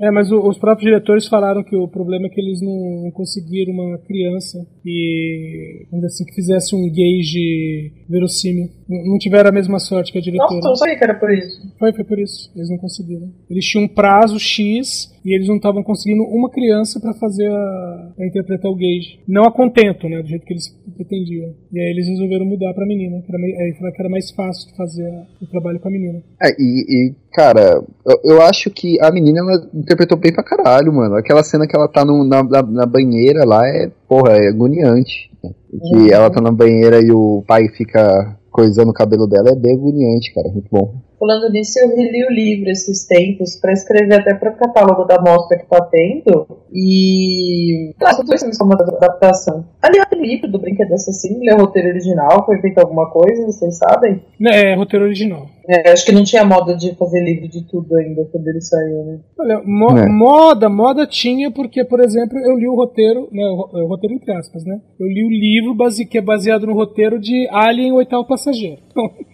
[0.00, 3.72] É, mas o- os próprios diretores falaram que o problema é que eles não conseguiram
[3.72, 8.68] uma criança que, dizer assim, que fizesse um gauge verossímil.
[8.88, 10.54] Não não tiveram a mesma sorte que a diretora.
[10.54, 11.60] Nossa, eu não sabia que era por isso.
[11.78, 12.52] Foi, foi por isso.
[12.54, 13.32] Eles não conseguiram.
[13.50, 18.12] Eles tinham um prazo X e eles não estavam conseguindo uma criança pra fazer a,
[18.16, 19.20] pra interpretar o Gage.
[19.28, 20.20] Não a contento, né?
[20.22, 21.50] Do jeito que eles pretendiam.
[21.72, 23.22] E aí eles resolveram mudar pra menina.
[23.22, 25.08] Que era, aí falaram que era mais fácil de fazer
[25.40, 26.22] o trabalho com a menina.
[26.42, 30.92] É, e, e, cara, eu, eu acho que a menina ela interpretou bem pra caralho,
[30.92, 31.14] mano.
[31.16, 35.30] Aquela cena que ela tá no- na, na, na banheira lá é, porra, é agoniante.
[35.70, 39.74] Que ela tá na banheira e o pai fica coisando o cabelo dela é bem
[39.74, 40.48] agoniante, cara.
[40.50, 40.94] Muito bom.
[41.22, 45.56] Falando nisso, eu reli o livro esses tempos pra escrever até pro catálogo da mostra
[45.56, 46.48] que tá tendo.
[46.74, 47.92] E.
[48.00, 49.64] Nossa, eu tô pensando como adaptação.
[49.80, 53.78] Aliás, o livro do Brinquedo Assassino, ele é roteiro original, foi feito alguma coisa, vocês
[53.78, 54.20] sabem?
[54.44, 55.46] É, roteiro original.
[55.68, 59.04] É, acho que não tinha moda de fazer livro de tudo ainda quando ele saiu,
[59.04, 59.20] né?
[59.38, 60.08] Olha, mo- É.
[60.08, 64.16] moda, moda tinha porque, por exemplo, eu li o roteiro, né, o ro- o roteiro
[64.16, 64.80] entre aspas, né?
[64.98, 68.82] Eu li o livro base- que é baseado no roteiro de Alien, o oitavo passageiro,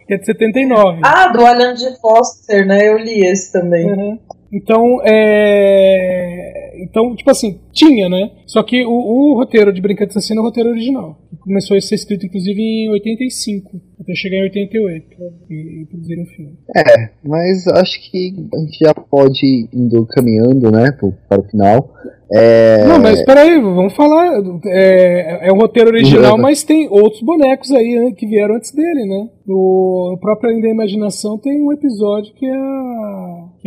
[0.09, 1.00] que é de 79.
[1.04, 2.88] Ah, do Alan de Foster, né?
[2.88, 3.86] Eu li esse também.
[3.86, 4.18] Uhum.
[4.50, 6.82] Então, é...
[6.82, 8.30] Então, tipo assim, tinha, né?
[8.46, 11.18] Só que o, o roteiro de Brinquedo Assassino é o roteiro original.
[11.40, 15.06] Começou a ser escrito, inclusive, em 85, até chegar em 88
[15.50, 16.52] e, e produzir um filme.
[16.76, 21.44] É, mas acho que a gente já pode ir indo caminhando, né, pro- para o
[21.44, 21.92] final.
[22.31, 24.35] É, Não, mas peraí, vamos falar.
[24.66, 29.07] É, é um roteiro original, mas tem outros bonecos aí né, que vieram antes dele,
[29.07, 29.29] né?
[29.47, 33.17] No, no próprio Além da Imaginação tem um episódio que é, a-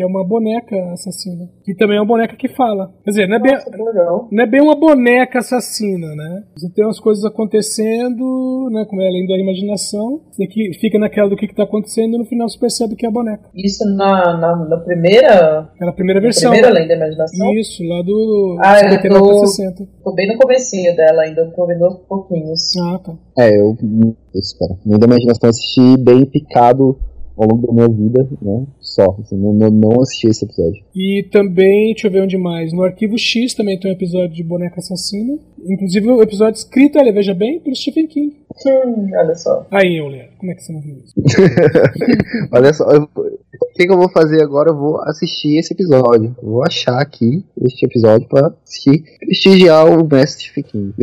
[0.01, 1.47] que é uma boneca assassina.
[1.63, 2.91] Que também é uma boneca que fala.
[3.03, 6.43] Quer dizer, não é bem, Nossa, não é bem uma boneca assassina, né?
[6.57, 8.83] Você tem umas coisas acontecendo, né?
[8.89, 10.21] Como é além da imaginação.
[10.31, 13.05] Você que fica naquela do que, que tá acontecendo e no final você percebe que
[13.05, 13.43] é a boneca.
[13.55, 15.69] Isso na, na, na primeira.
[15.75, 16.49] Aquela primeira na versão.
[16.51, 17.53] primeira além da imaginação?
[17.53, 19.87] Isso, lá do Ah, é 59 do- pra 60.
[20.03, 22.75] Tô bem no comecinho dela ainda, tô vendo aos pouquinhos.
[22.77, 23.13] Ah, tá.
[23.37, 23.77] É, eu.
[24.33, 24.79] Isso, cara.
[24.85, 26.97] Minha imaginação eu assisti bem picado
[27.37, 28.65] ao longo da minha vida, né?
[28.79, 29.17] Só.
[29.21, 30.83] Assim, não, não, não assisti esse episódio.
[30.95, 32.71] E também, deixa eu ver onde mais.
[32.73, 35.37] No Arquivo X também tem um episódio de Boneca Assassina.
[35.63, 38.35] Inclusive o episódio escrito, olha, veja bem, pelo Stephen King.
[38.65, 39.65] Hum, olha só.
[39.71, 41.13] Aí, Euler, como é que você não viu isso?
[42.51, 43.09] Olha só, eu-
[43.81, 44.69] que, que eu vou fazer agora?
[44.69, 46.35] Eu vou assistir esse episódio.
[46.41, 50.93] Eu vou achar aqui este episódio pra assistir, prestigiar o mestre Stephen King.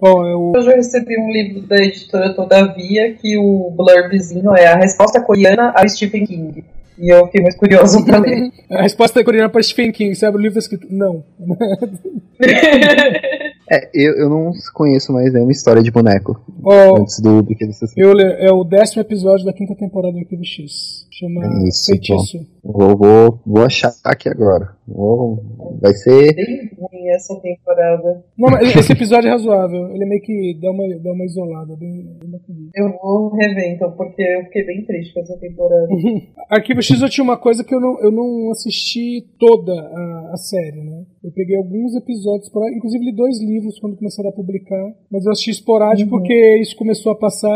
[0.00, 0.52] Ó, é o.
[0.54, 5.72] Eu já recebi um livro da editora Todavia que o blurbzinho é a resposta coreana
[5.76, 6.64] ao Stephen King.
[6.98, 8.52] E eu fiquei muito curioso pra ler.
[8.70, 10.14] A resposta coreana para Stephen King.
[10.14, 10.86] Você abre o livro escrito.
[10.90, 11.24] Não.
[13.72, 18.20] É, eu, eu não conheço mais nenhuma história de boneco Ó, antes do Brinquedo Assassino.
[18.20, 21.06] É o décimo episódio da quinta temporada do Arquivo X.
[21.10, 22.46] Chama É isso, Feitiço.
[22.62, 24.76] Vou, vou, vou achar aqui agora.
[24.86, 25.42] Vou-
[25.80, 26.34] vai ser.
[26.34, 28.24] Bem ruim essa temporada.
[28.36, 29.88] Não, mas esse episódio é razoável.
[29.94, 32.40] Ele meio que dá uma, dá uma isolada, bem, bem.
[32.74, 35.88] Eu vou rever então, porque eu fiquei bem triste com essa temporada.
[36.50, 40.36] Arquivo X eu tinha uma coisa que eu não, eu não assisti toda a, a
[40.36, 41.04] série, né?
[41.24, 45.50] Eu peguei alguns episódios, inclusive li dois livros quando começaram a publicar, mas eu assisti
[45.50, 47.48] esporádico porque isso começou a passar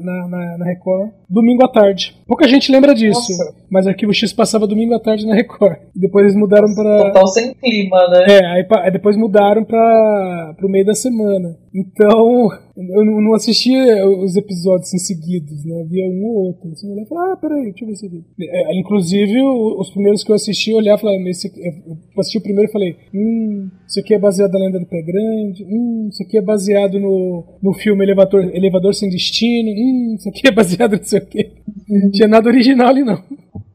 [0.00, 2.16] na, na, na Record domingo à tarde.
[2.26, 3.54] Pouca gente lembra disso, Nossa.
[3.70, 5.78] mas Arquivo X passava domingo à tarde na Record.
[5.96, 7.04] E depois eles mudaram pra.
[7.04, 8.24] Total sem clima, né?
[8.28, 11.56] É, aí, aí depois mudaram pra, pro meio da semana.
[11.72, 12.48] Então,
[12.82, 15.84] eu não assistia os episódios em seguidos, né?
[15.88, 16.70] Via um ou outro.
[16.72, 18.24] Assim, eu olhava e falava, ah, peraí, deixa eu ver esse aqui.
[18.40, 21.96] É, inclusive, o- os primeiros que eu assisti, eu olhava e falava, esse, aqui- eu
[22.18, 25.64] assisti o primeiro e falei, hum, isso aqui é baseado na lenda do pé grande,
[25.64, 30.46] hum, isso aqui é baseado no, no filme Elevador, Elevador Sem Destino, hum, isso aqui
[30.48, 31.50] é baseado não sei o quê.
[31.88, 33.22] Não tinha nada original ali, não.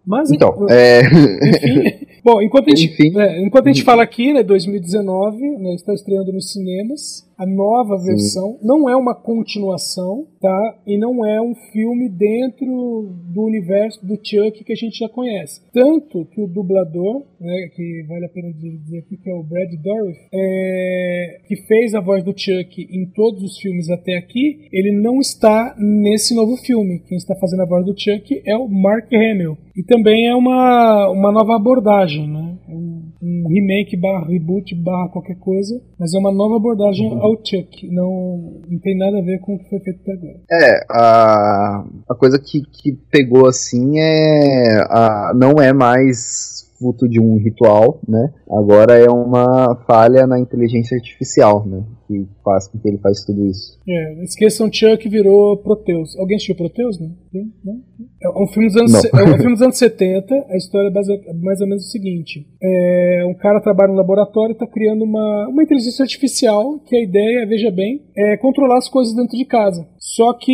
[0.05, 1.01] Mas, Então, é.
[1.01, 2.05] enfim.
[2.23, 3.19] Bom, enquanto a gente, Enfim.
[3.19, 7.97] é, enquanto a gente fala aqui, né, 2019, né, está estreando nos cinemas a nova
[7.99, 8.05] Sim.
[8.05, 8.59] versão.
[8.61, 10.79] Não é uma continuação, tá?
[10.85, 15.61] E não é um filme dentro do universo do Chuck que a gente já conhece.
[15.73, 19.69] Tanto que o dublador, né, que vale a pena dizer aqui que é o Brad
[19.81, 24.91] Dourif, é, que fez a voz do Chuck em todos os filmes até aqui, ele
[24.91, 26.99] não está nesse novo filme.
[26.99, 29.57] Quem está fazendo a voz do Chuck é o Mark Hamill.
[29.75, 32.57] E também é uma, uma nova abordagem, né?
[32.69, 37.89] Um, um remake barra reboot barra qualquer coisa, mas é uma nova abordagem ao Chuck.
[37.89, 40.39] Não, não tem nada a ver com o que foi feito até agora.
[40.51, 44.85] É, a, a coisa que, que pegou assim é.
[44.89, 48.33] A, não é mais fruto de um ritual, né?
[48.49, 51.83] Agora é uma falha na inteligência artificial, né?
[52.07, 53.79] Que faz com que ele faz tudo isso.
[53.87, 56.15] É, esqueçam Chuck virou Proteus.
[56.17, 56.97] Alguém assistiu Proteus?
[56.99, 57.51] Tem?
[57.63, 57.81] Não?
[58.21, 59.19] É um filme dos anos, Não.
[59.19, 60.35] é um filme dos anos 70.
[60.49, 64.51] A história é base- mais ou menos o seguinte: é, um cara trabalha no laboratório
[64.51, 68.89] e está criando uma, uma inteligência artificial que a ideia, veja bem, é controlar as
[68.89, 69.87] coisas dentro de casa.
[70.05, 70.51] Só que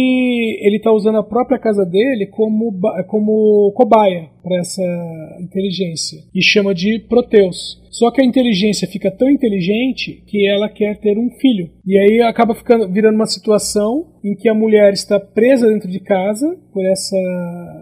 [0.61, 2.73] ele está usando a própria casa dele como,
[3.07, 4.81] como cobaia para essa
[5.41, 7.80] inteligência e chama de Proteus.
[7.91, 11.69] Só que a inteligência fica tão inteligente que ela quer ter um filho.
[11.85, 15.99] E aí acaba ficando, virando uma situação em que a mulher está presa dentro de
[15.99, 17.17] casa por essa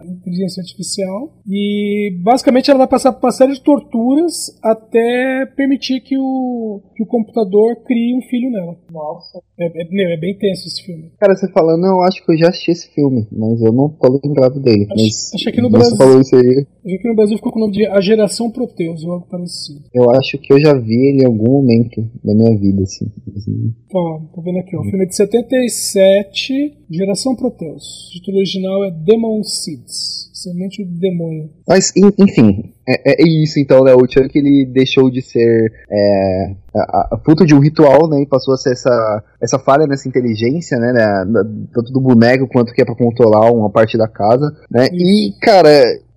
[0.06, 6.16] inteligência artificial e basicamente ela vai passar por uma série de torturas até permitir que
[6.18, 8.74] o, que o computador crie um filho nela.
[8.90, 9.38] Nossa.
[9.58, 11.10] É, é, meu, é bem tenso esse filme.
[11.20, 13.88] Cara, você falando, não, eu acho que eu já assisti esse filme, mas eu não
[13.90, 14.86] tô lembrado dele.
[14.90, 17.52] Acho- mas acho que aqui no você Brasil- falou isso aí, Aqui no Brasil ficou
[17.52, 19.82] com o nome de A Geração Proteus, ou algo parecido.
[20.04, 23.06] Eu acho que eu já vi ele em algum momento da minha vida, assim.
[23.36, 23.74] assim.
[23.94, 24.82] Ó, tô vendo aqui, ó.
[24.82, 28.08] Filme é de 77, Geração Proteus.
[28.08, 30.20] O título original é Demon Seeds.
[30.32, 31.50] Semente do demônio.
[31.68, 33.92] Mas, en- enfim, é, é isso então, né?
[33.92, 38.22] O Chuck ele deixou de ser é, a, a- fruto de um ritual, né?
[38.22, 40.92] E passou a ser essa, essa falha nessa inteligência, né?
[40.94, 41.44] na-
[41.74, 44.86] tanto do boneco quanto que é pra controlar uma parte da casa, né?
[44.94, 45.68] E, cara,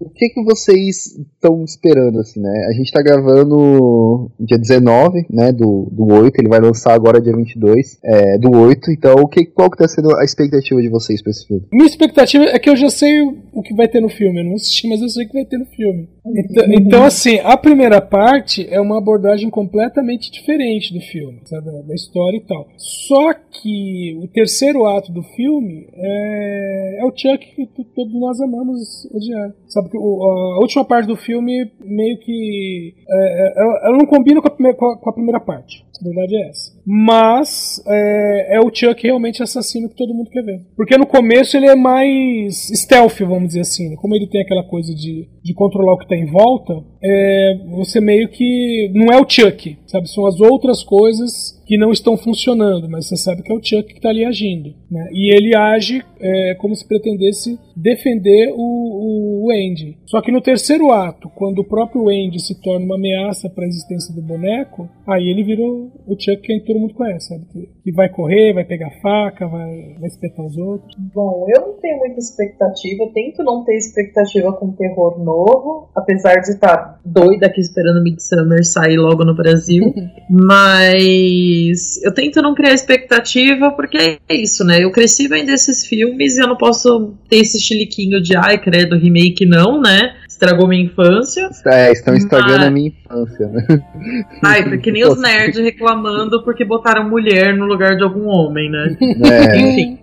[0.06, 2.68] o que que vocês estão esperando, assim, né?
[2.70, 5.52] A gente tá gravando dia 19, né?
[5.52, 8.92] Do, do 8, ele vai lançar agora dia 22 é, do 8.
[8.92, 11.66] Então, o que, qual que tá sendo a expectativa de vocês pra esse filme?
[11.72, 14.40] Minha expectativa é que eu já sei o, que vai ter no filme.
[14.40, 16.10] Eu não assisti, mas eu sei o que vai ter no filme.
[16.26, 21.66] Então, então, assim, a primeira parte é uma abordagem completamente diferente do filme, sabe?
[21.66, 22.68] Da, história e tal.
[22.78, 29.06] Só que o terceiro ato do filme é, é o Chuck que todos nós amamos
[29.12, 29.54] odiar.
[29.68, 32.94] Sabe a última parte do filme meio que.
[33.10, 35.86] é, é, ela, não combina com a, primeira, com a primeira parte.
[36.02, 36.74] A verdade é essa.
[36.86, 40.62] Mas é, é o Chuck realmente assassino que todo mundo quer ver.
[40.76, 43.90] Porque no começo ele é mais stealth, vamos dizer assim.
[43.90, 43.96] né?
[43.98, 46.74] Como ele tem aquela coisa de, de controlar o que está em volta,
[47.04, 48.90] é, você meio que.
[48.94, 50.10] Não é o Chuck, sabe?
[50.10, 53.86] São as outras coisas que não estão funcionando, mas você sabe que é o Chuck
[53.86, 54.74] que está ali agindo.
[54.92, 55.10] Né?
[55.12, 59.98] E ele age é, como se pretendesse defender o, o, Andy.
[60.06, 63.68] Só que no terceiro ato, quando o próprio Andy se torna uma ameaça para a
[63.68, 67.46] existência do boneco, aí ele virou o Chuck que todo mundo conhece, sabe?
[67.52, 70.96] Que, que vai correr, vai pegar faca, vai, vai espetar os outros.
[71.14, 76.52] Bom, eu não tenho muita expectativa, tento não ter expectativa com terror novo, apesar de
[76.52, 79.94] estar doida aqui esperando Midsummer sair logo no Brasil.
[80.30, 84.84] Mas eu tento não criar expectativa porque é isso, né?
[84.84, 88.98] Eu cresci vendo esses filmes e eu não posso ter esse chiliquinho de ai, credo,
[88.98, 90.14] remake não, né?
[90.28, 91.50] Estragou minha infância.
[91.68, 93.66] É, estão estragando Mas- a minha infância, né?
[94.44, 98.98] Ai, porque nem os nerds reclamando porque botaram mulher no lugar de algum homem, né?
[99.32, 100.00] É, Enfim.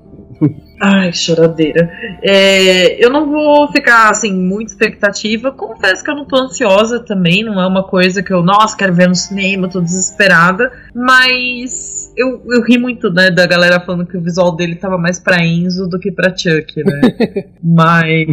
[0.80, 1.92] Ai, choradeira.
[2.22, 5.52] É, eu não vou ficar, assim, muita expectativa.
[5.52, 7.44] Confesso que eu não tô ansiosa também.
[7.44, 10.72] Não é uma coisa que eu, nossa, quero ver no cinema, tô desesperada.
[10.94, 15.18] Mas eu, eu ri muito, né, da galera falando que o visual dele tava mais
[15.18, 17.00] pra Enzo do que pra Chuck, né?
[17.62, 18.26] Mas.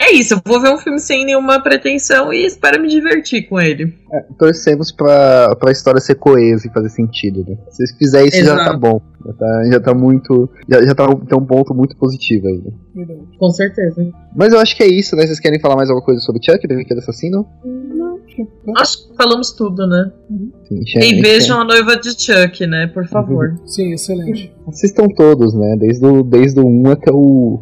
[0.00, 3.60] É isso, eu vou ver um filme sem nenhuma pretensão e espero me divertir com
[3.60, 3.94] ele.
[4.12, 7.56] É, torcemos pra, pra história ser coesa e fazer sentido, né?
[7.70, 8.78] Se fizer isso já tá Exato.
[8.78, 9.02] bom.
[9.26, 10.50] Já tá, já tá muito.
[10.68, 12.58] Já, já tá um, um ponto muito positivo aí.
[12.64, 12.70] né?
[12.94, 13.20] Verdade.
[13.38, 14.12] Com certeza.
[14.36, 15.26] Mas eu acho que é isso, né?
[15.26, 17.44] Vocês querem falar mais alguma coisa sobre Chuck, Brinquedo Assassino?
[18.78, 20.12] Acho que falamos tudo, né?
[20.68, 22.86] Sim, E vejam a noiva de Chuck, né?
[22.86, 23.60] Por favor.
[23.66, 24.52] Sim, excelente.
[24.68, 25.76] Assistam todos, né?
[25.78, 27.58] Desde o, desde o 1 até o-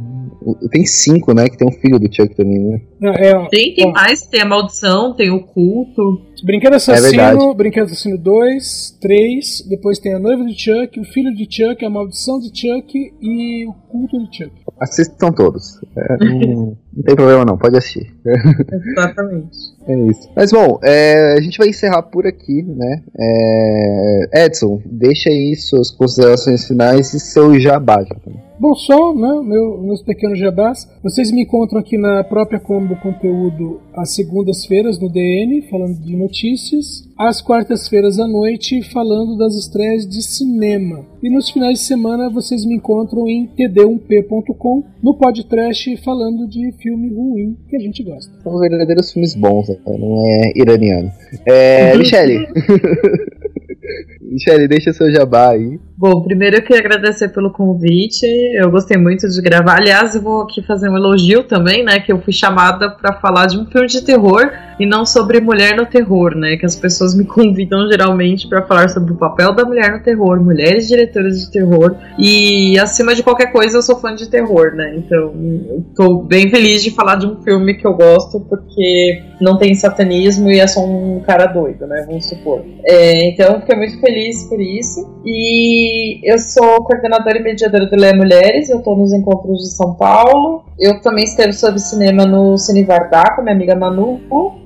[0.70, 1.48] Tem cinco, né?
[1.48, 2.80] Que tem um filho do Chuck também, né?
[3.00, 6.22] Não, é, ó, Tem, tem ó, mais, tem a maldição, tem o culto.
[6.44, 7.56] Brinquedo Assassino, verdade.
[7.56, 11.90] Brinquedo Assassino 2, 3, depois tem a noiva de Chuck, o filho de Chuck, a
[11.90, 14.52] maldição de Chuck e o culto de Chuck.
[14.80, 15.80] Assistam todos.
[15.96, 18.14] É, não, não tem problema não, pode assistir.
[18.24, 19.56] Exatamente.
[19.88, 20.28] É isso.
[20.36, 23.02] Mas bom, é, a gente vai encerrar por aqui, né?
[23.18, 28.04] É, Edson, deixa aí suas considerações finais e seu jabá.
[28.04, 28.47] já também.
[28.60, 30.88] Bom, só, né, meu, meus pequenos jabás.
[31.02, 37.08] Vocês me encontram aqui na própria Combo Conteúdo às segundas-feiras no DN, falando de notícias.
[37.16, 41.06] Às quartas-feiras à noite, falando das estreias de cinema.
[41.22, 47.14] E nos finais de semana, vocês me encontram em td1p.com, no podcast, falando de filme
[47.14, 48.32] ruim que a gente gosta.
[48.42, 49.76] São verdadeiros filmes bons, né?
[49.86, 51.10] não é iraniano.
[51.46, 52.46] É, Michele.
[54.20, 55.78] Michele, deixa seu jabá aí.
[55.96, 58.24] Bom, primeiro eu queria agradecer pelo convite.
[58.54, 59.78] Eu gostei muito de gravar.
[59.78, 61.98] Aliás, eu vou aqui fazer um elogio também, né?
[61.98, 65.76] Que eu fui chamada para falar de um filme de terror e não sobre mulher
[65.76, 66.56] no terror, né?
[66.56, 70.40] Que as pessoas me convidam geralmente para falar sobre o papel da mulher no terror,
[70.40, 71.96] mulheres diretoras de terror.
[72.16, 74.94] E acima de qualquer coisa, eu sou fã de terror, né?
[74.96, 75.32] Então,
[75.68, 79.74] eu tô bem feliz de falar de um filme que eu gosto porque não tem
[79.74, 82.04] satanismo e é só um cara doido, né?
[82.06, 82.64] Vamos supor.
[82.86, 85.08] É, então, eu fiquei muito feliz por isso.
[85.24, 89.94] E eu sou coordenadora e mediadora do Leia Mulheres, eu tô nos encontros de São
[89.94, 90.64] Paulo.
[90.78, 94.20] Eu também escrevo sobre cinema no Cine Vardá com minha amiga Manu.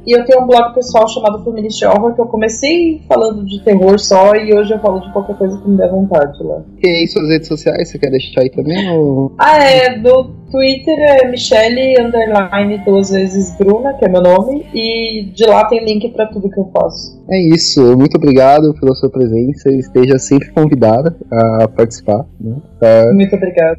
[0.07, 3.99] E eu tenho um blog pessoal chamado Feminist Horror, que eu comecei falando de terror
[3.99, 6.63] só e hoje eu falo de qualquer coisa que me der vontade lá.
[6.83, 8.91] E suas redes sociais, você quer deixar aí também?
[8.91, 9.33] Ou...
[9.39, 15.31] Ah, é, no Twitter é Michelle underline duas vezes Bruna, que é meu nome, e
[15.35, 17.23] de lá tem link pra tudo que eu faço.
[17.31, 19.71] É isso, muito obrigado pela sua presença.
[19.71, 22.27] Esteja sempre convidada a participar.
[22.39, 22.57] Né?
[22.79, 23.79] Tá, Muito obrigada.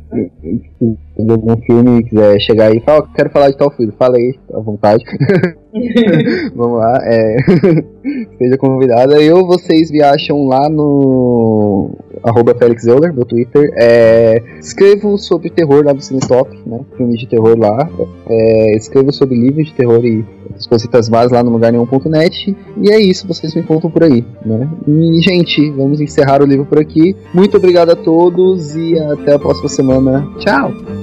[1.15, 4.17] Tem algum filme e quiser chegar aí e falar, quero falar de tal filme, fala
[4.17, 5.03] aí, à vontade.
[6.55, 7.37] Vamos lá, é.
[8.37, 9.21] Seja convidada.
[9.21, 11.91] Eu, vocês me acham lá no
[12.23, 13.71] arroba Felix Euler, meu Twitter.
[13.75, 16.79] É, escrevo sobre terror lá no Cinetop, né?
[16.95, 17.89] Filmes de terror lá.
[18.27, 22.55] É, escrevo sobre livros de terror e outras cositas mais lá no lugar nenhum.net.
[22.77, 24.69] E é isso, vocês me encontram por aí, né?
[24.87, 27.15] E, gente, vamos encerrar o livro por aqui.
[27.33, 30.27] Muito obrigado a todos e até a próxima semana.
[30.39, 31.02] Tchau!